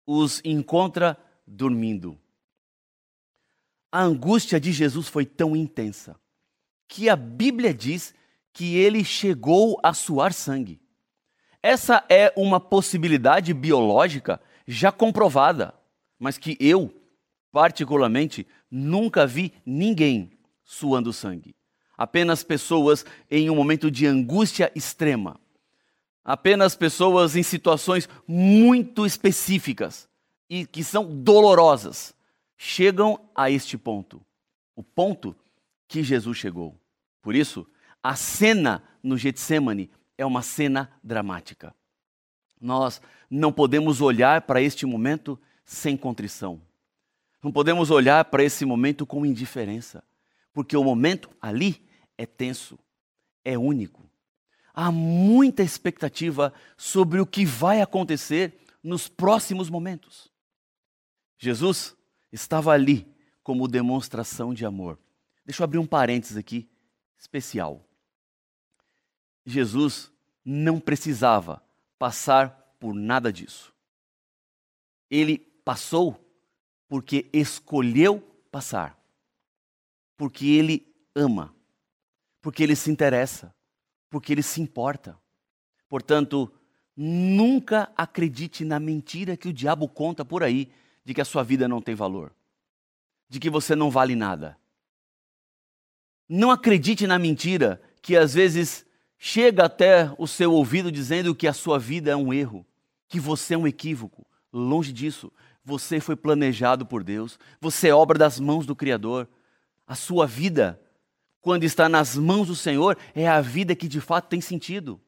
os 0.06 0.40
encontra 0.44 1.18
dormindo. 1.46 2.18
A 3.90 4.02
angústia 4.02 4.58
de 4.58 4.72
Jesus 4.72 5.06
foi 5.08 5.26
tão 5.26 5.54
intensa 5.54 6.18
que 6.88 7.08
a 7.08 7.16
Bíblia 7.16 7.74
diz 7.74 8.14
que 8.52 8.76
ele 8.76 9.04
chegou 9.04 9.78
a 9.82 9.92
suar 9.92 10.32
sangue. 10.32 10.80
Essa 11.62 12.04
é 12.08 12.32
uma 12.36 12.58
possibilidade 12.58 13.54
biológica 13.54 14.40
já 14.66 14.90
comprovada, 14.90 15.74
mas 16.18 16.38
que 16.38 16.56
eu, 16.58 16.92
particularmente, 17.52 18.46
nunca 18.70 19.26
vi 19.26 19.52
ninguém 19.64 20.32
suando 20.64 21.12
sangue. 21.12 21.54
Apenas 21.96 22.42
pessoas 22.42 23.04
em 23.30 23.48
um 23.50 23.54
momento 23.54 23.90
de 23.90 24.06
angústia 24.06 24.72
extrema. 24.74 25.38
Apenas 26.24 26.76
pessoas 26.76 27.34
em 27.34 27.42
situações 27.42 28.08
muito 28.26 29.04
específicas 29.04 30.08
e 30.48 30.66
que 30.66 30.84
são 30.84 31.04
dolorosas 31.04 32.14
chegam 32.56 33.18
a 33.34 33.50
este 33.50 33.76
ponto. 33.76 34.24
O 34.76 34.82
ponto 34.82 35.34
que 35.88 36.02
Jesus 36.02 36.38
chegou. 36.38 36.78
Por 37.20 37.34
isso, 37.34 37.66
a 38.02 38.14
cena 38.14 38.82
no 39.02 39.16
Getsemane 39.16 39.90
é 40.16 40.24
uma 40.24 40.42
cena 40.42 40.90
dramática. 41.02 41.74
Nós 42.60 43.00
não 43.28 43.52
podemos 43.52 44.00
olhar 44.00 44.42
para 44.42 44.62
este 44.62 44.86
momento 44.86 45.38
sem 45.64 45.96
contrição. 45.96 46.60
Não 47.42 47.50
podemos 47.50 47.90
olhar 47.90 48.24
para 48.26 48.44
esse 48.44 48.64
momento 48.64 49.04
com 49.04 49.26
indiferença, 49.26 50.04
porque 50.52 50.76
o 50.76 50.84
momento 50.84 51.28
ali 51.40 51.84
é 52.16 52.24
tenso, 52.24 52.78
é 53.44 53.58
único. 53.58 54.08
Há 54.74 54.90
muita 54.90 55.62
expectativa 55.62 56.52
sobre 56.76 57.20
o 57.20 57.26
que 57.26 57.44
vai 57.44 57.82
acontecer 57.82 58.58
nos 58.82 59.08
próximos 59.08 59.68
momentos. 59.68 60.30
Jesus 61.38 61.96
estava 62.32 62.72
ali 62.72 63.06
como 63.42 63.68
demonstração 63.68 64.54
de 64.54 64.64
amor. 64.64 64.98
Deixa 65.44 65.62
eu 65.62 65.64
abrir 65.64 65.78
um 65.78 65.86
parênteses 65.86 66.36
aqui 66.36 66.68
especial. 67.18 67.84
Jesus 69.44 70.10
não 70.44 70.80
precisava 70.80 71.62
passar 71.98 72.50
por 72.78 72.94
nada 72.94 73.32
disso. 73.32 73.72
Ele 75.10 75.38
passou 75.38 76.18
porque 76.88 77.28
escolheu 77.32 78.20
passar. 78.50 78.98
Porque 80.16 80.46
ele 80.46 80.86
ama. 81.14 81.54
Porque 82.40 82.62
ele 82.62 82.76
se 82.76 82.90
interessa. 82.90 83.54
Porque 84.12 84.30
ele 84.30 84.42
se 84.42 84.60
importa. 84.60 85.18
Portanto, 85.88 86.52
nunca 86.94 87.90
acredite 87.96 88.62
na 88.62 88.78
mentira 88.78 89.38
que 89.38 89.48
o 89.48 89.52
diabo 89.54 89.88
conta 89.88 90.22
por 90.22 90.42
aí 90.42 90.70
de 91.02 91.14
que 91.14 91.22
a 91.22 91.24
sua 91.24 91.42
vida 91.42 91.66
não 91.66 91.80
tem 91.80 91.94
valor, 91.94 92.30
de 93.26 93.40
que 93.40 93.48
você 93.48 93.74
não 93.74 93.90
vale 93.90 94.14
nada. 94.14 94.58
Não 96.28 96.50
acredite 96.50 97.06
na 97.06 97.18
mentira 97.18 97.80
que 98.02 98.14
às 98.14 98.34
vezes 98.34 98.84
chega 99.18 99.64
até 99.64 100.14
o 100.18 100.26
seu 100.26 100.52
ouvido 100.52 100.92
dizendo 100.92 101.34
que 101.34 101.48
a 101.48 101.54
sua 101.54 101.78
vida 101.78 102.10
é 102.10 102.16
um 102.16 102.34
erro, 102.34 102.66
que 103.08 103.18
você 103.18 103.54
é 103.54 103.58
um 103.58 103.66
equívoco. 103.66 104.26
Longe 104.52 104.92
disso, 104.92 105.32
você 105.64 106.00
foi 106.00 106.16
planejado 106.16 106.84
por 106.84 107.02
Deus, 107.02 107.38
você 107.58 107.88
é 107.88 107.94
obra 107.94 108.18
das 108.18 108.38
mãos 108.38 108.66
do 108.66 108.76
Criador. 108.76 109.26
A 109.86 109.94
sua 109.94 110.26
vida, 110.26 110.78
quando 111.42 111.64
está 111.64 111.88
nas 111.88 112.16
mãos 112.16 112.46
do 112.46 112.56
Senhor, 112.56 112.96
é 113.14 113.28
a 113.28 113.40
vida 113.40 113.74
que 113.74 113.88
de 113.88 114.00
fato 114.00 114.28
tem 114.28 114.40
sentido. 114.40 114.98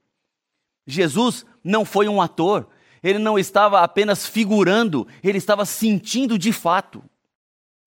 Jesus 0.86 1.46
não 1.62 1.84
foi 1.84 2.08
um 2.08 2.20
ator, 2.20 2.68
ele 3.02 3.18
não 3.18 3.38
estava 3.38 3.80
apenas 3.80 4.26
figurando, 4.26 5.06
ele 5.22 5.38
estava 5.38 5.64
sentindo 5.64 6.36
de 6.36 6.52
fato. 6.52 7.02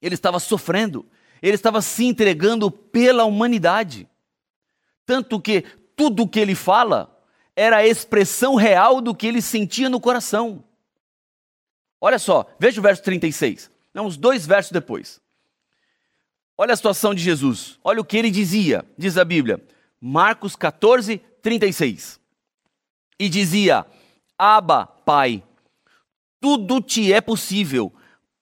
Ele 0.02 0.16
estava 0.16 0.40
sofrendo, 0.40 1.06
ele 1.42 1.56
estava 1.56 1.82
se 1.82 2.06
entregando 2.06 2.72
pela 2.72 3.26
humanidade. 3.26 4.08
Tanto 5.06 5.42
que 5.42 5.64
tudo 5.96 6.24
o 6.24 6.28
que 6.28 6.40
ele 6.40 6.56
fala 6.56 7.20
era 7.56 7.78
a 7.78 7.88
expressão 7.88 8.56
real 8.56 9.02
do 9.02 9.16
que 9.16 9.26
ele 9.26 9.42
sentia 9.42 9.90
no 9.90 10.00
coração. 10.00 10.64
Olha 12.00 12.20
só, 12.20 12.46
veja 12.60 12.80
o 12.80 12.84
verso 12.84 13.02
36. 13.04 13.72
Não, 13.94 14.06
uns 14.06 14.16
dois 14.16 14.46
versos 14.46 14.72
depois. 14.72 15.20
Olha 16.58 16.74
a 16.74 16.76
situação 16.76 17.14
de 17.14 17.22
Jesus. 17.22 17.80
Olha 17.84 18.02
o 18.02 18.06
que 18.06 18.18
ele 18.18 18.32
dizia, 18.32 18.84
diz 18.98 19.18
a 19.18 19.24
Bíblia. 19.24 19.64
Marcos 20.02 20.56
14, 20.56 21.20
36. 21.42 22.20
E 23.20 23.30
dizia: 23.30 23.86
Aba, 24.38 24.86
Pai, 24.88 25.44
tudo 26.42 26.82
te 26.82 27.14
é 27.14 27.22
possível. 27.22 27.94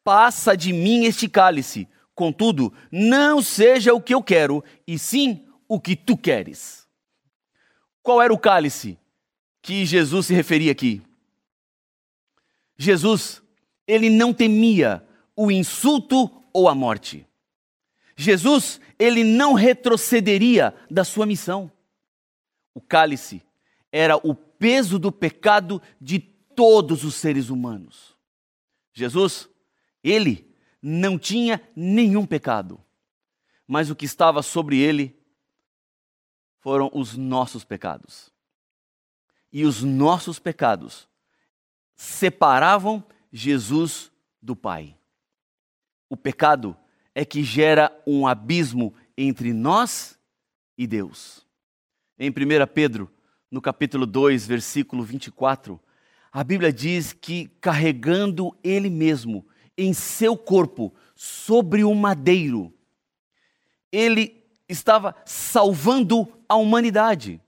Passa 0.04 0.56
de 0.56 0.72
mim 0.72 1.04
este 1.06 1.28
cálice. 1.28 1.88
Contudo, 2.14 2.74
não 2.90 3.42
seja 3.42 3.94
o 3.94 4.02
que 4.02 4.14
eu 4.14 4.24
quero, 4.24 4.64
e 4.88 4.98
sim 4.98 5.46
o 5.68 5.80
que 5.80 5.96
tu 5.96 6.16
queres. 6.16 6.88
Qual 8.02 8.22
era 8.22 8.34
o 8.34 8.40
cálice 8.40 8.98
que 9.62 9.86
Jesus 9.86 10.28
se 10.28 10.34
referia 10.34 10.72
aqui? 10.72 11.02
Jesus, 12.78 13.42
ele 13.88 14.10
não 14.10 14.34
temia 14.34 15.06
o 15.36 15.52
insulto 15.52 16.32
ou 16.54 16.70
a 16.70 16.76
morte. 16.76 17.28
Jesus, 18.16 18.80
ele 18.98 19.24
não 19.24 19.54
retrocederia 19.54 20.74
da 20.90 21.04
sua 21.04 21.26
missão. 21.26 21.72
O 22.74 22.82
cálice 22.82 23.42
era 23.92 24.16
o 24.18 24.34
peso 24.34 24.98
do 24.98 25.12
pecado 25.12 25.82
de 26.00 26.20
todos 26.20 27.04
os 27.04 27.16
seres 27.16 27.50
humanos. 27.50 28.16
Jesus, 28.94 29.50
ele 30.04 30.56
não 30.82 31.20
tinha 31.20 31.62
nenhum 31.76 32.26
pecado, 32.26 32.82
mas 33.68 33.90
o 33.90 33.96
que 33.96 34.06
estava 34.06 34.42
sobre 34.42 34.80
ele 34.80 35.20
foram 36.60 36.90
os 36.94 37.18
nossos 37.18 37.64
pecados. 37.64 38.32
E 39.52 39.66
os 39.66 39.84
nossos 39.84 40.40
pecados 40.40 41.08
separavam 41.96 43.04
Jesus 43.32 44.12
do 44.42 44.56
Pai. 44.56 44.98
O 46.10 46.18
pecado 46.18 46.78
é 47.16 47.24
que 47.24 47.42
gera 47.42 47.90
um 48.06 48.28
abismo 48.28 48.94
entre 49.18 49.54
nós 49.54 50.20
e 50.78 50.86
Deus. 50.86 51.48
Em 52.20 52.30
1 52.30 52.34
Pedro, 52.74 53.10
no 53.50 53.62
capítulo 53.62 54.06
2, 54.06 54.46
versículo 54.46 55.02
24, 55.02 55.80
a 56.32 56.44
Bíblia 56.44 56.74
diz 56.74 57.14
que 57.14 57.48
carregando 57.62 58.54
Ele 58.62 58.90
mesmo 58.90 59.48
em 59.78 59.94
seu 59.94 60.38
corpo 60.38 60.94
sobre 61.16 61.86
o 61.86 61.96
madeiro, 61.96 62.74
Ele 63.90 64.44
estava 64.68 65.16
salvando 65.26 66.28
a 66.50 66.56
humanidade. 66.56 67.42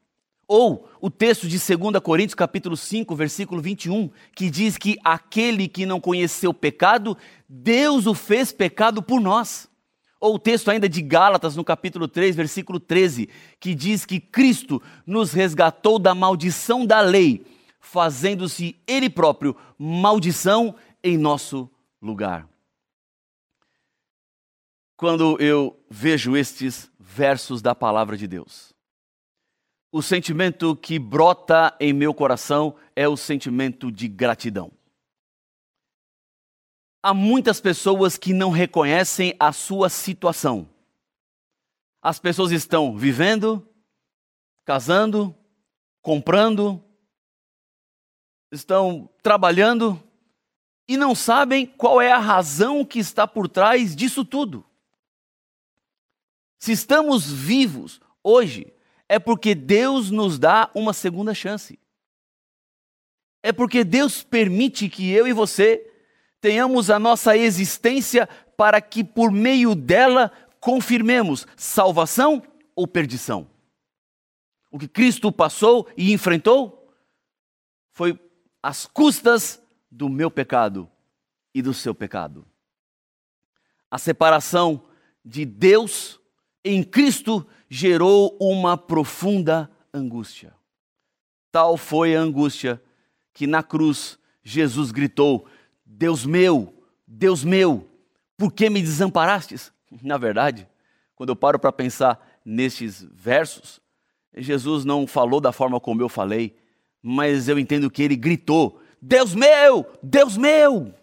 Ou 0.48 0.88
o 1.02 1.10
texto 1.10 1.46
de 1.48 1.58
2 1.58 2.00
Coríntios 2.02 2.34
capítulo 2.34 2.78
5, 2.78 3.14
versículo 3.16 3.62
21, 3.62 4.10
que 4.34 4.50
diz 4.50 4.78
que 4.78 4.98
aquele 5.04 5.68
que 5.68 5.86
não 5.86 6.00
conheceu 6.00 6.54
pecado, 6.54 7.18
Deus 7.50 8.08
o 8.08 8.14
fez 8.14 8.54
pecado 8.54 9.04
por 9.04 9.20
nós. 9.20 9.70
Ou 10.22 10.36
o 10.36 10.40
texto 10.40 10.72
ainda 10.72 10.88
de 10.88 11.02
Gálatas, 11.02 11.56
no 11.56 11.66
capítulo 11.66 12.08
3, 12.08 12.36
versículo 12.36 12.80
13, 12.80 13.30
que 13.60 13.76
diz 13.76 14.06
que 14.06 14.22
Cristo 14.22 14.82
nos 15.06 15.34
resgatou 15.34 16.00
da 16.00 16.16
maldição 16.16 16.86
da 16.86 17.02
lei, 17.02 17.46
fazendo-se 17.80 18.76
Ele 18.88 19.10
próprio 19.10 19.56
maldição 19.78 20.74
em 21.04 21.18
nosso 21.18 21.70
lugar. 22.02 22.48
Quando 24.96 25.40
eu 25.40 25.78
vejo 25.90 26.36
estes 26.36 26.90
versos 27.00 27.62
da 27.62 27.76
palavra 27.76 28.18
de 28.18 28.28
Deus, 28.28 28.77
o 29.92 30.02
sentimento 30.02 30.76
que 30.76 31.00
brota 31.00 31.76
em 31.80 31.94
meu 31.94 32.14
coração 32.14 32.76
é 32.96 33.08
o 33.08 33.16
sentimento 33.18 33.92
de 33.92 34.08
gratidão. 34.08 34.72
Há 37.02 37.14
muitas 37.14 37.62
pessoas 37.62 38.18
que 38.18 38.34
não 38.34 38.50
reconhecem 38.50 39.36
a 39.40 39.52
sua 39.54 39.90
situação. 39.90 40.68
As 42.02 42.20
pessoas 42.20 42.52
estão 42.52 42.98
vivendo, 42.98 43.66
casando, 44.66 45.36
comprando, 46.02 46.84
estão 48.52 49.10
trabalhando 49.22 50.02
e 50.88 50.98
não 50.98 51.14
sabem 51.14 51.66
qual 51.66 52.02
é 52.02 52.12
a 52.12 52.20
razão 52.20 52.84
que 52.84 53.00
está 53.00 53.28
por 53.28 53.48
trás 53.48 53.96
disso 53.96 54.26
tudo. 54.26 54.66
Se 56.60 56.72
estamos 56.72 57.32
vivos 57.32 58.02
hoje, 58.24 58.74
é 59.10 59.20
porque 59.20 59.56
Deus 59.56 60.12
nos 60.12 60.38
dá 60.38 60.70
uma 60.74 60.94
segunda 60.94 61.34
chance. 61.34 61.80
É 63.42 63.54
porque 63.54 63.84
Deus 63.84 64.24
permite 64.24 64.90
que 64.90 65.10
eu 65.12 65.28
e 65.28 65.34
você 65.34 65.90
tenhamos 66.42 66.90
a 66.90 67.00
nossa 67.00 67.38
existência 67.38 68.28
para 68.58 68.82
que 68.82 69.04
por 69.04 69.32
meio 69.32 69.76
dela 69.76 70.32
confirmemos 70.60 71.48
salvação 71.56 72.44
ou 72.76 72.88
perdição. 72.88 73.50
O 74.70 74.78
que 74.78 74.88
Cristo 74.88 75.32
passou 75.32 75.88
e 75.96 76.12
enfrentou 76.12 76.94
foi 77.94 78.20
as 78.62 78.86
custas 78.86 79.62
do 79.90 80.10
meu 80.10 80.30
pecado 80.30 80.90
e 81.54 81.62
do 81.62 81.74
seu 81.74 81.96
pecado. 81.96 82.46
A 83.90 83.98
separação 83.98 84.84
de 85.24 85.46
Deus 85.46 86.20
em 86.64 86.84
Cristo 86.84 87.48
gerou 87.70 88.36
uma 88.40 88.78
profunda 88.78 89.70
angústia. 89.94 90.54
Tal 91.52 91.78
foi 91.78 92.16
a 92.16 92.20
angústia 92.20 92.82
que 93.34 93.48
na 93.48 93.64
cruz 93.64 94.18
Jesus 94.44 94.92
gritou: 94.92 95.46
Deus 95.86 96.26
meu, 96.26 96.74
Deus 97.06 97.44
meu, 97.44 97.88
por 98.38 98.52
que 98.52 98.70
me 98.70 98.82
desamparastes? 98.82 99.72
Na 100.02 100.18
verdade, 100.18 100.68
quando 101.16 101.30
eu 101.30 101.36
paro 101.36 101.60
para 101.60 101.72
pensar 101.72 102.40
nestes 102.46 103.06
versos, 103.12 103.82
Jesus 104.36 104.86
não 104.86 105.08
falou 105.08 105.42
da 105.42 105.52
forma 105.52 105.80
como 105.80 106.02
eu 106.02 106.10
falei, 106.10 106.56
mas 107.02 107.48
eu 107.48 107.58
entendo 107.58 107.90
que 107.90 108.04
ele 108.04 108.16
gritou: 108.16 108.82
Deus 109.02 109.34
meu, 109.34 109.86
Deus 110.02 110.38
meu! 110.38 110.94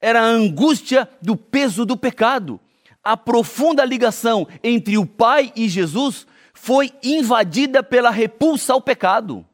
Era 0.00 0.20
a 0.20 0.26
angústia 0.26 1.08
do 1.22 1.36
peso 1.36 1.86
do 1.86 1.96
pecado. 1.96 2.60
A 3.04 3.16
profunda 3.16 3.84
ligação 3.84 4.48
entre 4.62 4.96
o 4.96 5.04
Pai 5.04 5.52
e 5.54 5.68
Jesus 5.68 6.26
foi 6.54 6.90
invadida 7.02 7.82
pela 7.82 8.10
repulsa 8.10 8.72
ao 8.72 8.80
pecado. 8.80 9.46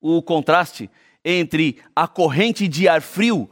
O 0.00 0.22
contraste 0.22 0.90
entre 1.24 1.82
a 1.94 2.08
corrente 2.08 2.66
de 2.66 2.88
ar 2.88 3.02
frio 3.02 3.50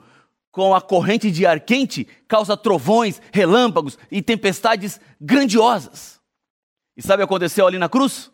com 0.50 0.74
a 0.74 0.80
corrente 0.80 1.30
de 1.30 1.46
ar 1.46 1.60
quente 1.60 2.06
causa 2.28 2.56
trovões, 2.56 3.20
relâmpagos 3.32 3.98
e 4.10 4.20
tempestades 4.20 5.00
grandiosas. 5.20 6.20
E 6.94 7.02
sabe 7.02 7.22
o 7.22 7.26
que 7.26 7.30
aconteceu 7.30 7.66
ali 7.66 7.78
na 7.78 7.88
cruz? 7.88 8.30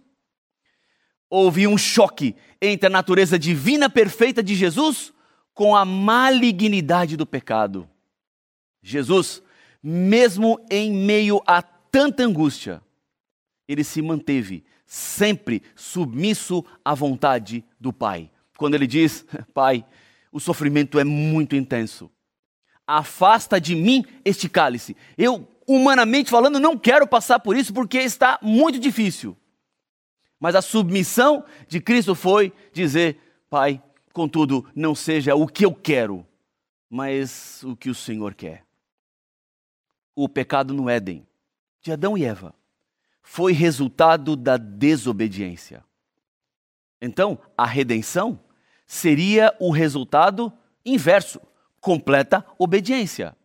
Houve 1.31 1.67
um 1.67 1.79
choque 1.79 2.35
entre 2.61 2.89
a 2.89 2.91
natureza 2.91 3.39
divina 3.39 3.89
perfeita 3.89 4.43
de 4.43 4.55
Jesus 4.55 5.13
com 5.55 5.77
a 5.77 5.85
malignidade 5.85 7.17
do 7.17 7.25
pecado. 7.25 7.89
Jesus, 8.83 9.43
mesmo 9.83 10.61
em 10.71 10.93
meio 10.93 11.43
a 11.47 11.63
tanta 11.63 12.25
angústia, 12.25 12.83
ele 13.67 13.85
se 13.85 14.03
manteve 14.03 14.65
sempre 14.87 15.63
submisso 15.77 16.65
à 16.85 16.95
vontade 16.95 17.65
do 17.79 17.93
Pai 17.93 18.31
quando 18.59 18.75
ele 18.75 18.87
diz: 18.87 19.25
Pai, 19.55 19.87
o 20.31 20.39
sofrimento 20.39 20.99
é 20.99 21.05
muito 21.05 21.57
intenso. 21.57 22.11
Afasta 22.87 23.59
de 23.59 23.75
mim 23.75 24.05
este 24.25 24.49
cálice. 24.49 24.97
Eu, 25.17 25.49
humanamente 25.67 26.29
falando, 26.29 26.59
não 26.59 26.77
quero 26.77 27.07
passar 27.07 27.39
por 27.39 27.57
isso 27.57 27.73
porque 27.73 27.99
está 27.99 28.39
muito 28.43 28.79
difícil. 28.79 29.37
Mas 30.41 30.55
a 30.55 30.63
submissão 30.63 31.45
de 31.69 31.81
Cristo 31.81 32.15
foi 32.15 32.53
dizer: 32.73 33.19
Pai, 33.49 33.83
contudo, 34.13 34.67
não 34.75 34.95
seja 34.95 35.35
o 35.35 35.47
que 35.47 35.65
eu 35.65 35.73
quero, 35.73 36.27
mas 36.91 37.63
o 37.63 37.77
que 37.77 37.89
o 37.89 37.95
Senhor 37.95 38.35
quer. 38.35 38.68
O 40.21 40.29
pecado 40.29 40.75
no 40.75 40.91
Éden, 40.91 41.25
de 41.81 41.93
Adão 41.93 42.19
e 42.19 42.25
Eva, 42.25 42.53
foi 43.23 43.53
resultado 43.53 44.35
da 44.35 44.57
desobediência. 44.57 45.85
Então, 47.01 47.39
a 47.57 47.65
redenção 47.65 48.41
seria 48.85 49.55
o 49.61 49.71
resultado 49.71 50.53
inverso 50.85 51.41
completa 51.81 52.45
obediência. 52.59 53.37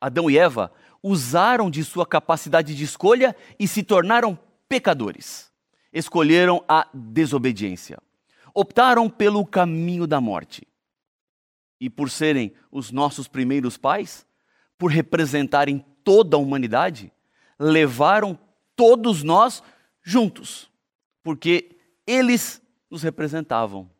Adão 0.00 0.30
e 0.30 0.38
Eva 0.38 0.72
usaram 1.02 1.68
de 1.70 1.84
sua 1.84 2.06
capacidade 2.06 2.74
de 2.74 2.82
escolha 2.82 3.36
e 3.58 3.68
se 3.68 3.82
tornaram 3.82 4.38
pecadores. 4.66 5.52
Escolheram 5.92 6.64
a 6.66 6.88
desobediência. 6.94 7.98
Optaram 8.54 9.10
pelo 9.10 9.44
caminho 9.44 10.06
da 10.06 10.18
morte. 10.18 10.66
E 11.78 11.90
por 11.90 12.08
serem 12.08 12.54
os 12.72 12.90
nossos 12.90 13.28
primeiros 13.28 13.76
pais, 13.76 14.26
por 14.78 14.90
representarem 14.90 15.84
toda 16.06 16.36
a 16.36 16.40
humanidade, 16.40 17.12
levaram 17.58 18.38
todos 18.76 19.24
nós 19.24 19.60
juntos, 20.04 20.70
porque 21.20 21.76
eles 22.06 22.62
nos 22.88 23.02
representavam. 23.02 23.90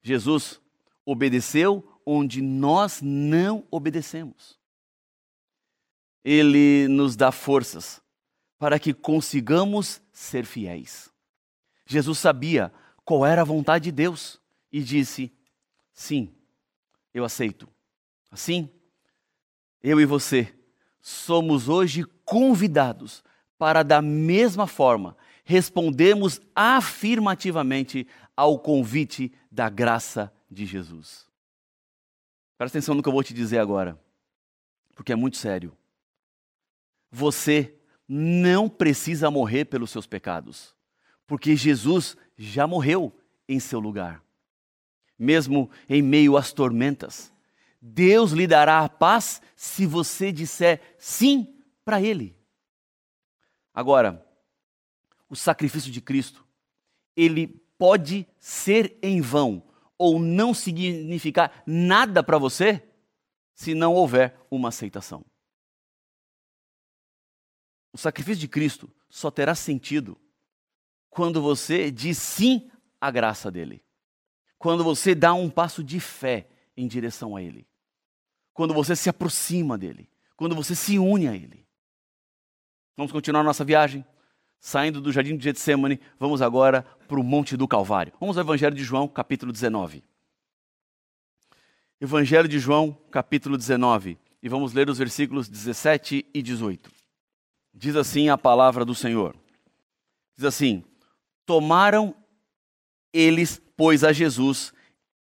Jesus 0.00 0.60
obedeceu 1.04 2.00
onde 2.06 2.40
nós 2.40 3.00
não 3.02 3.66
obedecemos. 3.68 4.56
Ele 6.24 6.86
nos 6.86 7.16
dá 7.16 7.32
forças 7.32 8.00
para 8.56 8.78
que 8.78 8.94
consigamos 8.94 10.00
ser 10.12 10.46
fiéis. 10.46 11.10
Jesus 11.84 12.18
sabia 12.18 12.72
qual 13.04 13.26
era 13.26 13.42
a 13.42 13.44
vontade 13.44 13.86
de 13.86 13.92
Deus 13.92 14.40
e 14.70 14.84
disse: 14.84 15.32
Sim, 15.92 16.32
eu 17.12 17.24
aceito. 17.24 17.68
Assim, 18.30 18.70
eu 19.82 20.00
e 20.00 20.04
você 20.04 20.55
somos 21.08 21.68
hoje 21.68 22.04
convidados 22.24 23.22
para, 23.56 23.84
da 23.84 24.02
mesma 24.02 24.66
forma, 24.66 25.16
respondermos 25.44 26.40
afirmativamente 26.52 28.08
ao 28.36 28.58
convite 28.58 29.32
da 29.48 29.68
graça 29.68 30.32
de 30.50 30.66
Jesus. 30.66 31.24
Presta 32.58 32.76
atenção 32.76 32.96
no 32.96 33.04
que 33.04 33.08
eu 33.08 33.12
vou 33.12 33.22
te 33.22 33.32
dizer 33.32 33.58
agora, 33.58 33.96
porque 34.96 35.12
é 35.12 35.16
muito 35.16 35.36
sério. 35.36 35.72
Você 37.12 37.76
não 38.08 38.68
precisa 38.68 39.30
morrer 39.30 39.66
pelos 39.66 39.92
seus 39.92 40.08
pecados, 40.08 40.74
porque 41.24 41.54
Jesus 41.54 42.16
já 42.36 42.66
morreu 42.66 43.16
em 43.48 43.60
seu 43.60 43.78
lugar. 43.78 44.20
Mesmo 45.16 45.70
em 45.88 46.02
meio 46.02 46.36
às 46.36 46.52
tormentas, 46.52 47.32
Deus 47.88 48.32
lhe 48.32 48.48
dará 48.48 48.80
a 48.80 48.88
paz 48.88 49.40
se 49.54 49.86
você 49.86 50.32
disser 50.32 50.96
sim 50.98 51.62
para 51.84 52.02
Ele. 52.02 52.36
Agora, 53.72 54.26
o 55.28 55.36
sacrifício 55.36 55.92
de 55.92 56.00
Cristo, 56.00 56.44
ele 57.14 57.46
pode 57.78 58.26
ser 58.40 58.98
em 59.00 59.20
vão 59.20 59.62
ou 59.96 60.18
não 60.18 60.52
significar 60.52 61.62
nada 61.64 62.24
para 62.24 62.38
você 62.38 62.82
se 63.54 63.72
não 63.72 63.94
houver 63.94 64.36
uma 64.50 64.70
aceitação. 64.70 65.24
O 67.92 67.98
sacrifício 67.98 68.40
de 68.40 68.48
Cristo 68.48 68.92
só 69.08 69.30
terá 69.30 69.54
sentido 69.54 70.18
quando 71.08 71.40
você 71.40 71.90
diz 71.90 72.18
sim 72.18 72.68
à 73.00 73.10
graça 73.10 73.50
dele. 73.50 73.84
Quando 74.58 74.82
você 74.82 75.14
dá 75.14 75.32
um 75.34 75.48
passo 75.48 75.84
de 75.84 76.00
fé 76.00 76.48
em 76.76 76.88
direção 76.88 77.36
a 77.36 77.42
ele. 77.42 77.66
Quando 78.56 78.74
você 78.74 78.96
se 78.96 79.08
aproxima 79.08 79.78
dele. 79.78 80.08
Quando 80.36 80.56
você 80.56 80.74
se 80.74 80.98
une 80.98 81.28
a 81.28 81.34
ele. 81.34 81.64
Vamos 82.96 83.12
continuar 83.12 83.44
nossa 83.44 83.64
viagem? 83.64 84.04
saindo 84.66 85.00
do 85.00 85.12
jardim 85.12 85.36
de 85.36 85.44
Getsemane, 85.44 86.00
vamos 86.18 86.42
agora 86.42 86.82
para 87.06 87.20
o 87.20 87.22
Monte 87.22 87.56
do 87.56 87.68
Calvário. 87.68 88.12
Vamos 88.18 88.36
ao 88.36 88.42
Evangelho 88.42 88.74
de 88.74 88.82
João, 88.82 89.06
capítulo 89.06 89.52
19. 89.52 90.02
Evangelho 92.00 92.48
de 92.48 92.58
João, 92.58 92.92
capítulo 93.10 93.56
19. 93.56 94.18
e 94.42 94.48
vamos 94.48 94.72
ler 94.72 94.88
os 94.90 94.98
versículos 94.98 95.48
17 95.48 96.26
e 96.34 96.42
18. 96.42 96.90
Diz 97.72 97.94
assim 97.94 98.28
a 98.28 98.36
palavra 98.36 98.84
do 98.84 98.94
Senhor. 98.94 99.36
Diz 100.36 100.44
assim: 100.44 100.84
Tomaram 101.44 102.14
eles, 103.12 103.62
pois, 103.76 104.02
a 104.02 104.12
Jesus, 104.12 104.72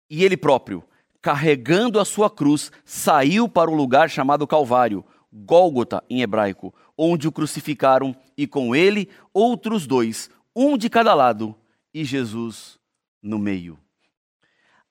e 0.10 0.24
ele 0.24 0.38
próprio, 0.38 0.84
carregando 1.22 2.00
a 2.00 2.06
sua 2.06 2.30
cruz, 2.30 2.72
saiu 2.84 3.48
para 3.48 3.70
o 3.70 3.76
lugar 3.76 4.10
chamado 4.10 4.48
Calvário, 4.48 5.06
Gólgota 5.32 6.04
em 6.10 6.22
hebraico, 6.22 6.74
onde 6.98 7.28
o 7.28 7.32
crucificaram, 7.32 8.16
e 8.38 8.46
com 8.48 8.76
ele 8.76 9.08
outros 9.34 9.88
dois, 9.88 10.30
um 10.56 10.78
de 10.78 10.90
cada 10.90 11.14
lado, 11.14 11.56
e 11.94 12.04
Jesus 12.04 12.80
no 13.22 13.38
meio. 13.38 13.80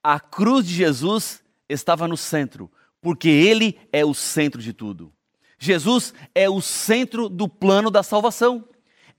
A 0.03 0.19
cruz 0.19 0.67
de 0.67 0.73
Jesus 0.73 1.43
estava 1.69 2.09
no 2.09 2.17
centro, 2.17 2.71
porque 3.03 3.29
ele 3.29 3.79
é 3.93 4.05
o 4.05 4.15
centro 4.15 4.63
de 4.63 4.73
tudo. 4.73 5.13
Jesus 5.59 6.15
é 6.35 6.49
o 6.49 6.61
centro 6.63 7.29
do 7.29 7.47
plano 7.47 7.91
da 7.91 8.03
salvação, 8.03 8.67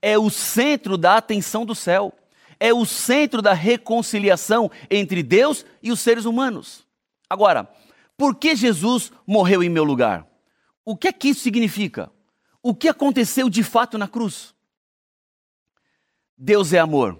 é 0.00 0.18
o 0.18 0.28
centro 0.28 0.98
da 0.98 1.16
atenção 1.16 1.64
do 1.64 1.74
céu, 1.74 2.12
é 2.58 2.72
o 2.74 2.84
centro 2.84 3.40
da 3.40 3.52
reconciliação 3.52 4.70
entre 4.90 5.22
Deus 5.22 5.64
e 5.80 5.92
os 5.92 6.00
seres 6.00 6.24
humanos. 6.24 6.84
Agora, 7.32 7.66
por 8.14 8.34
que 8.34 8.54
Jesus 8.54 9.10
morreu 9.26 9.62
em 9.62 9.70
meu 9.70 9.84
lugar? 9.84 10.28
O 10.84 10.94
que 10.94 11.08
é 11.08 11.12
que 11.14 11.30
isso 11.30 11.40
significa? 11.40 12.12
O 12.62 12.74
que 12.74 12.90
aconteceu 12.90 13.48
de 13.48 13.62
fato 13.62 13.96
na 13.96 14.06
cruz? 14.06 14.54
Deus 16.36 16.74
é 16.74 16.78
amor, 16.78 17.18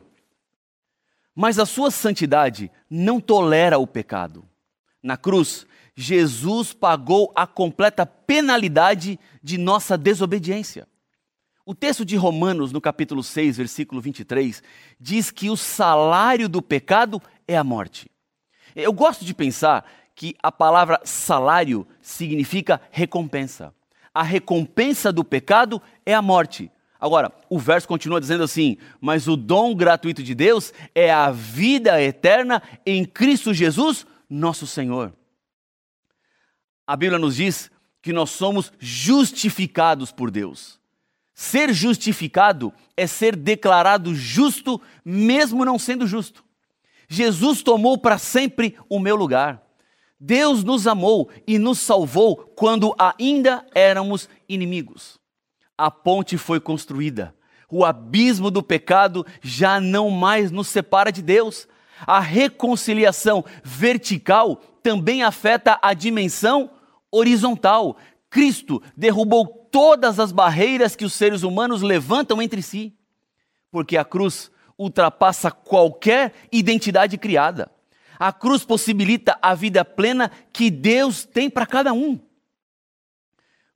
mas 1.35 1.59
a 1.59 1.65
sua 1.65 1.91
santidade 1.91 2.71
não 2.91 3.19
tolera 3.19 3.79
o 3.79 3.87
pecado. 3.87 4.47
Na 5.03 5.17
cruz, 5.17 5.67
Jesus 5.97 6.75
pagou 6.75 7.33
a 7.35 7.47
completa 7.47 8.05
penalidade 8.05 9.19
de 9.43 9.57
nossa 9.57 9.97
desobediência. 9.97 10.87
O 11.65 11.75
texto 11.75 12.05
de 12.05 12.17
Romanos, 12.17 12.71
no 12.71 12.83
capítulo 12.83 13.23
6, 13.23 13.57
versículo 13.57 13.99
23, 13.99 14.63
diz 15.01 15.31
que 15.31 15.49
o 15.49 15.57
salário 15.57 16.51
do 16.51 16.61
pecado 16.61 17.19
é 17.49 17.57
a 17.57 17.65
morte. 17.65 18.13
Eu 18.75 18.93
gosto 18.93 19.25
de 19.25 19.35
pensar 19.35 19.85
que 20.15 20.37
a 20.43 20.53
palavra 20.53 21.01
salário 21.05 21.87
significa 22.01 22.81
recompensa. 22.91 23.75
A 24.15 24.23
recompensa 24.23 25.13
do 25.13 25.25
pecado 25.25 25.81
é 26.05 26.15
a 26.15 26.23
morte. 26.23 26.71
Agora, 27.01 27.33
o 27.51 27.59
verso 27.59 27.89
continua 27.89 28.21
dizendo 28.21 28.45
assim: 28.45 28.77
Mas 29.01 29.27
o 29.27 29.37
dom 29.37 29.75
gratuito 29.75 30.23
de 30.23 30.35
Deus 30.35 30.73
é 30.95 31.11
a 31.11 31.31
vida 31.31 32.01
eterna 32.01 32.63
em 32.87 33.05
Cristo 33.05 33.53
Jesus, 33.53 34.07
nosso 34.29 34.67
Senhor. 34.67 35.13
A 36.87 36.97
Bíblia 36.97 37.19
nos 37.19 37.37
diz 37.37 37.71
que 38.01 38.13
nós 38.13 38.31
somos 38.31 38.73
justificados 38.79 40.13
por 40.13 40.31
Deus. 40.31 40.81
Ser 41.35 41.73
justificado 41.73 42.73
é 42.97 43.07
ser 43.07 43.35
declarado 43.35 44.15
justo, 44.15 44.81
mesmo 45.05 45.65
não 45.65 45.79
sendo 45.79 46.07
justo. 46.07 46.45
Jesus 47.09 47.63
tomou 47.63 47.99
para 47.99 48.19
sempre 48.19 48.77
o 48.89 49.01
meu 49.01 49.17
lugar. 49.17 49.63
Deus 50.25 50.63
nos 50.63 50.87
amou 50.87 51.29
e 51.49 51.59
nos 51.59 51.81
salvou 51.81 52.37
quando 52.55 52.95
ainda 52.97 53.67
éramos 53.75 54.29
inimigos. 54.49 55.19
A 55.77 55.91
ponte 55.91 56.39
foi 56.39 56.61
construída. 56.61 57.35
O 57.69 57.85
abismo 57.85 58.49
do 58.49 58.63
pecado 58.63 59.27
já 59.43 59.81
não 59.81 60.11
mais 60.11 60.53
nos 60.53 60.69
separa 60.69 61.11
de 61.11 61.23
Deus. 61.23 61.67
A 62.07 62.21
reconciliação 62.21 63.45
vertical 63.65 64.61
também 64.81 65.25
afeta 65.25 65.77
a 65.83 65.93
dimensão 65.93 66.71
horizontal. 67.11 67.97
Cristo 68.31 68.81
derrubou 68.97 69.69
todas 69.73 70.21
as 70.21 70.31
barreiras 70.31 70.95
que 70.95 71.05
os 71.05 71.15
seres 71.15 71.43
humanos 71.43 71.83
levantam 71.83 72.41
entre 72.41 72.63
si, 72.63 72.95
porque 73.73 73.97
a 73.97 74.05
cruz 74.05 74.53
ultrapassa 74.79 75.51
qualquer 75.51 76.33
identidade 76.53 77.19
criada. 77.19 77.73
A 78.23 78.33
cruz 78.33 78.65
possibilita 78.65 79.37
a 79.43 79.53
vida 79.53 79.85
plena 79.85 80.31
que 80.53 80.71
Deus 80.71 81.25
tem 81.25 81.51
para 81.51 81.67
cada 81.67 81.93
um. 81.93 82.21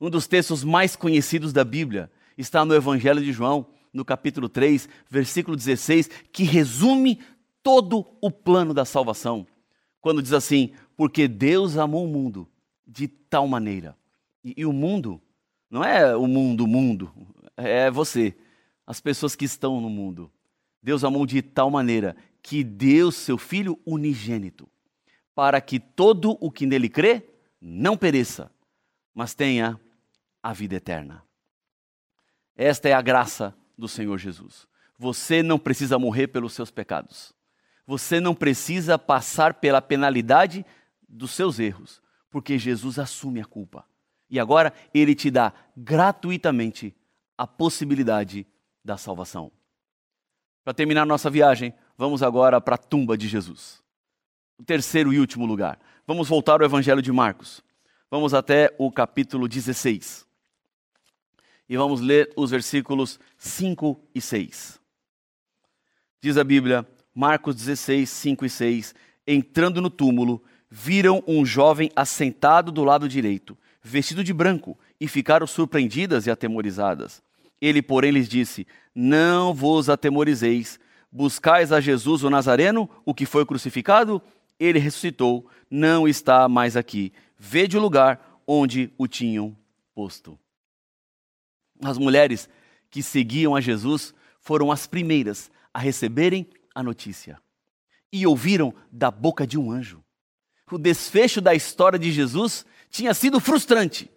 Um 0.00 0.08
dos 0.08 0.28
textos 0.28 0.62
mais 0.62 0.94
conhecidos 0.94 1.52
da 1.52 1.64
Bíblia 1.64 2.08
está 2.38 2.64
no 2.64 2.72
Evangelho 2.72 3.20
de 3.20 3.32
João, 3.32 3.66
no 3.92 4.04
capítulo 4.04 4.48
3, 4.48 4.88
versículo 5.10 5.56
16, 5.56 6.08
que 6.30 6.44
resume 6.44 7.20
todo 7.60 8.06
o 8.20 8.30
plano 8.30 8.72
da 8.72 8.84
salvação. 8.84 9.44
Quando 10.00 10.22
diz 10.22 10.32
assim: 10.32 10.70
Porque 10.96 11.26
Deus 11.26 11.76
amou 11.76 12.04
o 12.04 12.08
mundo 12.08 12.48
de 12.86 13.08
tal 13.08 13.48
maneira. 13.48 13.98
E, 14.44 14.54
e 14.58 14.64
o 14.64 14.72
mundo 14.72 15.20
não 15.68 15.82
é 15.82 16.16
o 16.16 16.28
mundo, 16.28 16.62
o 16.62 16.68
mundo, 16.68 17.12
é 17.56 17.90
você, 17.90 18.32
as 18.86 19.00
pessoas 19.00 19.34
que 19.34 19.44
estão 19.44 19.80
no 19.80 19.90
mundo. 19.90 20.30
Deus 20.80 21.02
amou 21.02 21.26
de 21.26 21.42
tal 21.42 21.68
maneira 21.68 22.16
que 22.46 22.62
deu 22.62 23.10
seu 23.10 23.36
Filho 23.36 23.76
unigênito, 23.84 24.68
para 25.34 25.60
que 25.60 25.80
todo 25.80 26.38
o 26.40 26.48
que 26.48 26.64
nele 26.64 26.88
crê 26.88 27.28
não 27.60 27.96
pereça, 27.96 28.52
mas 29.12 29.34
tenha 29.34 29.80
a 30.40 30.52
vida 30.52 30.76
eterna. 30.76 31.24
Esta 32.54 32.88
é 32.88 32.92
a 32.92 33.02
graça 33.02 33.52
do 33.76 33.88
Senhor 33.88 34.16
Jesus. 34.16 34.68
Você 34.96 35.42
não 35.42 35.58
precisa 35.58 35.98
morrer 35.98 36.28
pelos 36.28 36.52
seus 36.52 36.70
pecados. 36.70 37.34
Você 37.84 38.20
não 38.20 38.32
precisa 38.32 38.96
passar 38.96 39.54
pela 39.54 39.82
penalidade 39.82 40.64
dos 41.08 41.32
seus 41.32 41.58
erros, 41.58 42.00
porque 42.30 42.60
Jesus 42.60 42.96
assume 42.96 43.40
a 43.40 43.44
culpa. 43.44 43.84
E 44.30 44.38
agora 44.38 44.72
ele 44.94 45.16
te 45.16 45.32
dá 45.32 45.52
gratuitamente 45.76 46.94
a 47.36 47.44
possibilidade 47.44 48.46
da 48.84 48.96
salvação. 48.96 49.50
Para 50.62 50.74
terminar 50.74 51.04
nossa 51.04 51.28
viagem, 51.28 51.74
Vamos 51.98 52.22
agora 52.22 52.60
para 52.60 52.74
a 52.74 52.78
tumba 52.78 53.16
de 53.16 53.26
Jesus. 53.26 53.82
O 54.58 54.64
terceiro 54.64 55.12
e 55.12 55.18
último 55.18 55.46
lugar. 55.46 55.78
Vamos 56.06 56.28
voltar 56.28 56.60
ao 56.60 56.66
Evangelho 56.66 57.00
de 57.00 57.10
Marcos. 57.10 57.62
Vamos 58.10 58.34
até 58.34 58.74
o 58.78 58.92
capítulo 58.92 59.48
16. 59.48 60.26
E 61.68 61.76
vamos 61.76 62.00
ler 62.00 62.32
os 62.36 62.50
versículos 62.50 63.18
5 63.38 64.00
e 64.14 64.20
6. 64.20 64.78
Diz 66.20 66.36
a 66.36 66.44
Bíblia, 66.44 66.86
Marcos 67.14 67.56
16, 67.56 68.08
5 68.08 68.44
e 68.44 68.50
6. 68.50 68.94
Entrando 69.26 69.80
no 69.80 69.90
túmulo, 69.90 70.42
viram 70.70 71.24
um 71.26 71.44
jovem 71.44 71.90
assentado 71.96 72.70
do 72.70 72.84
lado 72.84 73.08
direito, 73.08 73.56
vestido 73.82 74.22
de 74.22 74.32
branco, 74.32 74.78
e 75.00 75.08
ficaram 75.08 75.46
surpreendidas 75.46 76.26
e 76.26 76.30
atemorizadas. 76.30 77.22
Ele, 77.60 77.80
porém, 77.80 78.12
lhes 78.12 78.28
disse: 78.28 78.66
Não 78.94 79.54
vos 79.54 79.88
atemorizeis 79.88 80.78
Buscais 81.16 81.72
a 81.72 81.80
Jesus 81.80 82.24
o 82.24 82.28
Nazareno, 82.28 82.90
o 83.02 83.14
que 83.14 83.24
foi 83.24 83.46
crucificado? 83.46 84.20
Ele 84.60 84.78
ressuscitou, 84.78 85.48
não 85.70 86.06
está 86.06 86.46
mais 86.46 86.76
aqui. 86.76 87.10
Vede 87.38 87.74
o 87.74 87.80
lugar 87.80 88.42
onde 88.46 88.92
o 88.98 89.08
tinham 89.08 89.56
posto. 89.94 90.38
As 91.82 91.96
mulheres 91.96 92.50
que 92.90 93.02
seguiam 93.02 93.56
a 93.56 93.62
Jesus 93.62 94.12
foram 94.42 94.70
as 94.70 94.86
primeiras 94.86 95.50
a 95.72 95.78
receberem 95.78 96.46
a 96.74 96.82
notícia 96.82 97.40
e 98.12 98.26
ouviram 98.26 98.74
da 98.92 99.10
boca 99.10 99.46
de 99.46 99.56
um 99.58 99.70
anjo. 99.70 100.04
O 100.70 100.76
desfecho 100.76 101.40
da 101.40 101.54
história 101.54 101.98
de 101.98 102.12
Jesus 102.12 102.66
tinha 102.90 103.14
sido 103.14 103.40
frustrante, 103.40 104.10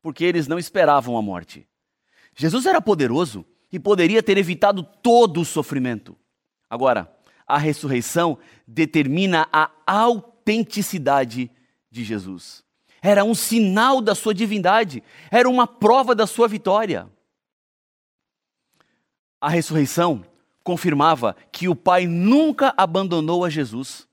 porque 0.00 0.24
eles 0.24 0.48
não 0.48 0.58
esperavam 0.58 1.14
a 1.14 1.20
morte. 1.20 1.68
Jesus 2.34 2.64
era 2.64 2.80
poderoso 2.80 3.44
e 3.70 3.78
poderia 3.78 4.22
ter 4.22 4.38
evitado 4.38 4.82
todo 4.82 5.42
o 5.42 5.44
sofrimento. 5.44 6.16
Agora, 6.70 7.12
a 7.46 7.56
ressurreição 7.56 8.38
determina 8.66 9.48
a 9.52 9.70
autenticidade 9.86 11.50
de 11.90 12.04
Jesus. 12.04 12.62
Era 13.00 13.24
um 13.24 13.34
sinal 13.34 14.00
da 14.00 14.14
sua 14.14 14.34
divindade, 14.34 15.02
era 15.30 15.48
uma 15.48 15.66
prova 15.66 16.14
da 16.14 16.26
sua 16.26 16.48
vitória. 16.48 17.08
A 19.40 19.48
ressurreição 19.48 20.24
confirmava 20.62 21.34
que 21.50 21.68
o 21.68 21.76
Pai 21.76 22.06
nunca 22.06 22.74
abandonou 22.76 23.44
a 23.44 23.50
Jesus, 23.50 24.06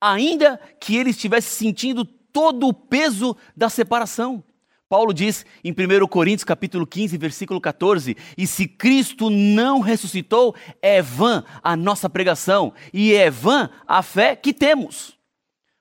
ainda 0.00 0.58
que 0.80 0.96
ele 0.96 1.10
estivesse 1.10 1.56
sentindo 1.56 2.04
todo 2.04 2.68
o 2.68 2.74
peso 2.74 3.36
da 3.56 3.68
separação. 3.68 4.44
Paulo 4.88 5.12
diz 5.12 5.44
em 5.64 5.72
1 5.72 6.06
Coríntios 6.06 6.44
capítulo 6.44 6.86
15, 6.86 7.18
versículo 7.18 7.60
14, 7.60 8.16
e 8.38 8.46
se 8.46 8.68
Cristo 8.68 9.28
não 9.30 9.80
ressuscitou, 9.80 10.54
é 10.80 11.02
vã 11.02 11.44
a 11.62 11.76
nossa 11.76 12.08
pregação 12.08 12.72
e 12.92 13.12
é 13.12 13.28
vã 13.28 13.68
a 13.86 14.00
fé 14.02 14.36
que 14.36 14.52
temos. 14.52 15.18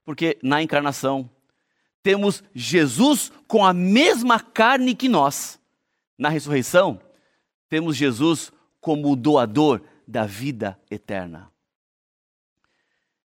Porque 0.03 0.39
na 0.41 0.61
encarnação 0.61 1.29
temos 2.01 2.43
Jesus 2.53 3.31
com 3.47 3.63
a 3.63 3.73
mesma 3.73 4.39
carne 4.39 4.95
que 4.95 5.07
nós. 5.07 5.59
Na 6.17 6.29
ressurreição, 6.29 6.99
temos 7.69 7.95
Jesus 7.95 8.51
como 8.79 9.11
o 9.11 9.15
doador 9.15 9.81
da 10.07 10.25
vida 10.25 10.79
eterna. 10.89 11.51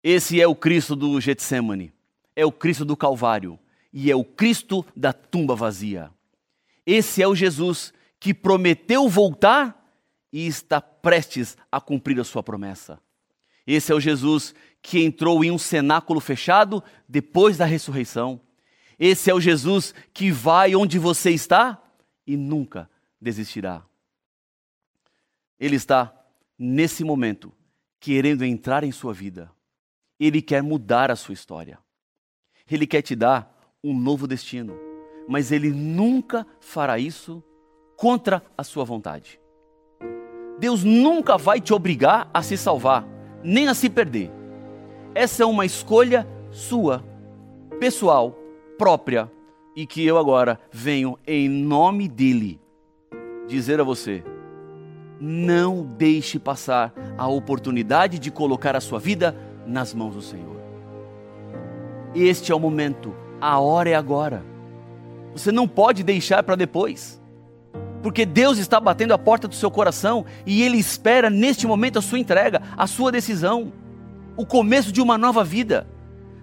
Esse 0.04 0.42
é 0.42 0.48
o 0.48 0.56
Cristo 0.56 0.96
do 0.96 1.22
Getsemane, 1.22 1.94
é 2.36 2.46
o 2.46 2.52
Cristo 2.52 2.84
do 2.84 2.98
Calvário 2.98 3.60
e 3.94 4.10
é 4.10 4.16
o 4.16 4.24
Cristo 4.24 4.86
da 4.96 5.12
tumba 5.12 5.56
vazia. 5.56 6.12
Esse 6.86 7.22
é 7.22 7.28
o 7.28 7.36
Jesus 7.36 7.94
que 8.20 8.34
prometeu 8.34 9.08
voltar 9.10 9.78
e 10.32 10.48
está 10.48 10.80
prestes 10.80 11.58
a 11.72 11.82
cumprir 11.82 12.20
a 12.20 12.24
sua 12.24 12.42
promessa. 12.42 13.00
Esse 13.66 13.92
é 13.92 13.96
o 13.96 14.00
Jesus 14.00 14.56
que 14.82 15.04
entrou 15.04 15.44
em 15.44 15.52
um 15.52 15.58
cenáculo 15.58 16.20
fechado 16.20 16.84
depois 17.08 17.58
da 17.58 17.66
ressurreição. 17.66 18.42
Esse 18.98 19.30
é 19.30 19.34
o 19.34 19.42
Jesus 19.42 19.94
que 20.14 20.32
vai 20.32 20.76
onde 20.76 20.98
você 20.98 21.32
está 21.32 21.82
e 22.26 22.38
nunca 22.38 22.90
desistirá. 23.20 23.84
Ele 25.60 25.76
está, 25.76 26.14
nesse 26.58 27.04
momento, 27.04 27.54
querendo 28.00 28.44
entrar 28.44 28.84
em 28.84 28.92
sua 28.92 29.14
vida. 29.14 29.52
Ele 30.20 30.42
quer 30.42 30.64
mudar 30.64 31.12
a 31.12 31.16
sua 31.16 31.34
história. 31.34 31.78
Ele 32.70 32.88
quer 32.88 33.02
te 33.02 33.16
dar 33.16 33.51
um 33.84 33.98
novo 33.98 34.28
destino. 34.28 34.74
Mas 35.28 35.52
ele 35.52 35.70
nunca 35.72 36.46
fará 36.60 37.00
isso 37.00 37.44
contra 37.96 38.44
a 38.58 38.64
sua 38.64 38.84
vontade. 38.84 39.40
Deus 40.60 40.84
nunca 40.84 41.38
vai 41.38 41.60
te 41.60 41.74
obrigar 41.74 42.30
a 42.34 42.42
se 42.42 42.58
salvar, 42.58 43.08
nem 43.44 43.68
a 43.68 43.74
se 43.74 43.90
perder. 43.90 44.32
Essa 45.16 45.44
é 45.44 45.46
uma 45.46 45.66
escolha 45.66 46.28
sua, 46.52 47.04
pessoal, 47.80 48.38
própria, 48.78 49.32
e 49.76 49.86
que 49.86 50.06
eu 50.06 50.18
agora 50.18 50.60
venho 50.72 51.18
em 51.26 51.50
nome 51.50 52.08
dele 52.08 52.60
dizer 53.48 53.80
a 53.80 53.84
você: 53.84 54.24
não 55.20 55.84
deixe 55.84 56.40
passar 56.40 56.94
a 57.18 57.28
oportunidade 57.28 58.20
de 58.20 58.32
colocar 58.32 58.76
a 58.76 58.82
sua 58.82 59.00
vida 59.00 59.36
nas 59.66 59.94
mãos 59.94 60.16
do 60.16 60.22
Senhor. 60.22 60.60
Este 62.14 62.52
é 62.52 62.56
o 62.56 62.60
momento, 62.60 63.16
a 63.42 63.60
hora 63.60 63.90
é 63.90 63.96
agora. 63.96 64.46
Você 65.34 65.52
não 65.52 65.68
pode 65.68 66.04
deixar 66.04 66.44
para 66.44 66.56
depois, 66.56 67.20
porque 68.04 68.26
Deus 68.26 68.58
está 68.58 68.80
batendo 68.80 69.14
a 69.14 69.18
porta 69.18 69.48
do 69.48 69.56
seu 69.56 69.72
coração 69.72 70.26
e 70.46 70.62
Ele 70.62 70.78
espera 70.78 71.30
neste 71.30 71.66
momento 71.66 72.00
a 72.00 72.02
sua 72.02 72.20
entrega, 72.20 72.62
a 72.78 72.86
sua 72.86 73.12
decisão, 73.12 73.74
o 74.38 74.46
começo 74.46 74.92
de 74.92 75.02
uma 75.02 75.18
nova 75.18 75.44
vida. 75.44 75.88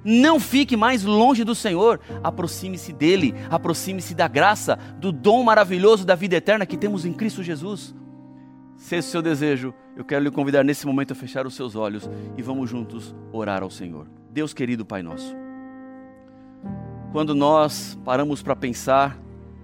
Não 0.04 0.40
fique 0.40 0.76
mais 0.76 1.04
longe 1.04 1.44
do 1.44 1.54
Senhor, 1.54 2.00
aproxime-se 2.22 2.92
dele, 2.92 3.34
aproxime-se 3.50 4.14
da 4.14 4.28
graça, 4.28 4.78
do 4.98 5.12
dom 5.12 5.42
maravilhoso 5.42 6.04
da 6.04 6.14
vida 6.14 6.37
eterna 6.37 6.64
que 6.64 6.76
temos 6.76 7.04
em 7.04 7.12
Cristo 7.12 7.42
Jesus. 7.42 7.94
Se 8.76 8.96
esse 8.96 9.08
é 9.08 9.11
o 9.11 9.12
seu 9.12 9.22
desejo, 9.22 9.74
eu 9.96 10.04
quero 10.04 10.24
lhe 10.24 10.30
convidar 10.30 10.64
nesse 10.64 10.87
momento 10.87 11.12
a 11.12 11.16
fechar 11.16 11.46
os 11.46 11.54
seus 11.54 11.74
olhos 11.74 12.08
e 12.37 12.42
vamos 12.42 12.70
juntos 12.70 13.14
orar 13.32 13.62
ao 13.62 13.70
Senhor. 13.70 14.06
Deus 14.30 14.54
querido 14.54 14.87
Pai 14.87 15.02
nosso, 15.02 15.34
quando 17.12 17.35
nós 17.35 17.99
paramos 18.05 18.42
para 18.42 18.57
pensar 18.57 19.18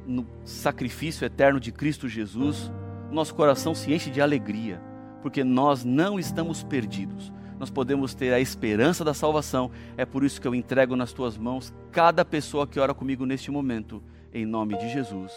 no 0.06 0.26
sacrifício 0.44 1.24
eterno 1.24 1.58
de 1.58 1.72
Cristo 1.72 2.08
Jesus, 2.08 2.72
nosso 3.10 3.34
coração 3.34 3.74
se 3.74 3.92
enche 3.92 4.10
de 4.10 4.20
alegria, 4.20 4.80
porque 5.22 5.42
nós 5.42 5.84
não 5.84 6.18
estamos 6.18 6.62
perdidos 6.62 7.32
nós 7.58 7.70
podemos 7.70 8.14
ter 8.14 8.32
a 8.32 8.40
esperança 8.40 9.04
da 9.04 9.14
salvação. 9.14 9.70
É 9.96 10.04
por 10.04 10.24
isso 10.24 10.40
que 10.40 10.46
eu 10.46 10.54
entrego 10.54 10.96
nas 10.96 11.12
tuas 11.12 11.38
mãos 11.38 11.72
cada 11.90 12.24
pessoa 12.24 12.66
que 12.66 12.80
ora 12.80 12.94
comigo 12.94 13.24
neste 13.24 13.50
momento, 13.50 14.02
em 14.32 14.44
nome 14.44 14.76
de 14.76 14.92
Jesus. 14.92 15.32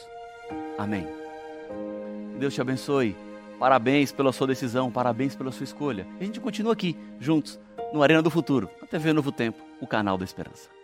Amém. 0.78 1.08
Deus 2.40 2.54
te 2.54 2.62
abençoe. 2.62 3.16
Parabéns 3.60 4.12
pela 4.12 4.32
sua 4.32 4.48
decisão, 4.48 4.92
parabéns 4.92 5.36
pela 5.36 5.52
sua 5.52 5.64
escolha. 5.64 6.06
E 6.20 6.24
a 6.24 6.26
gente 6.26 6.40
continua 6.40 6.74
aqui, 6.74 6.96
juntos, 7.20 7.60
no 7.92 8.04
Arena 8.04 8.22
do 8.22 8.30
Futuro, 8.30 8.70
na 8.82 8.88
TV 8.88 9.14
Novo 9.14 9.32
Tempo, 9.32 9.64
o 9.82 9.88
canal 9.88 10.18
da 10.18 10.26
Esperança. 10.26 10.77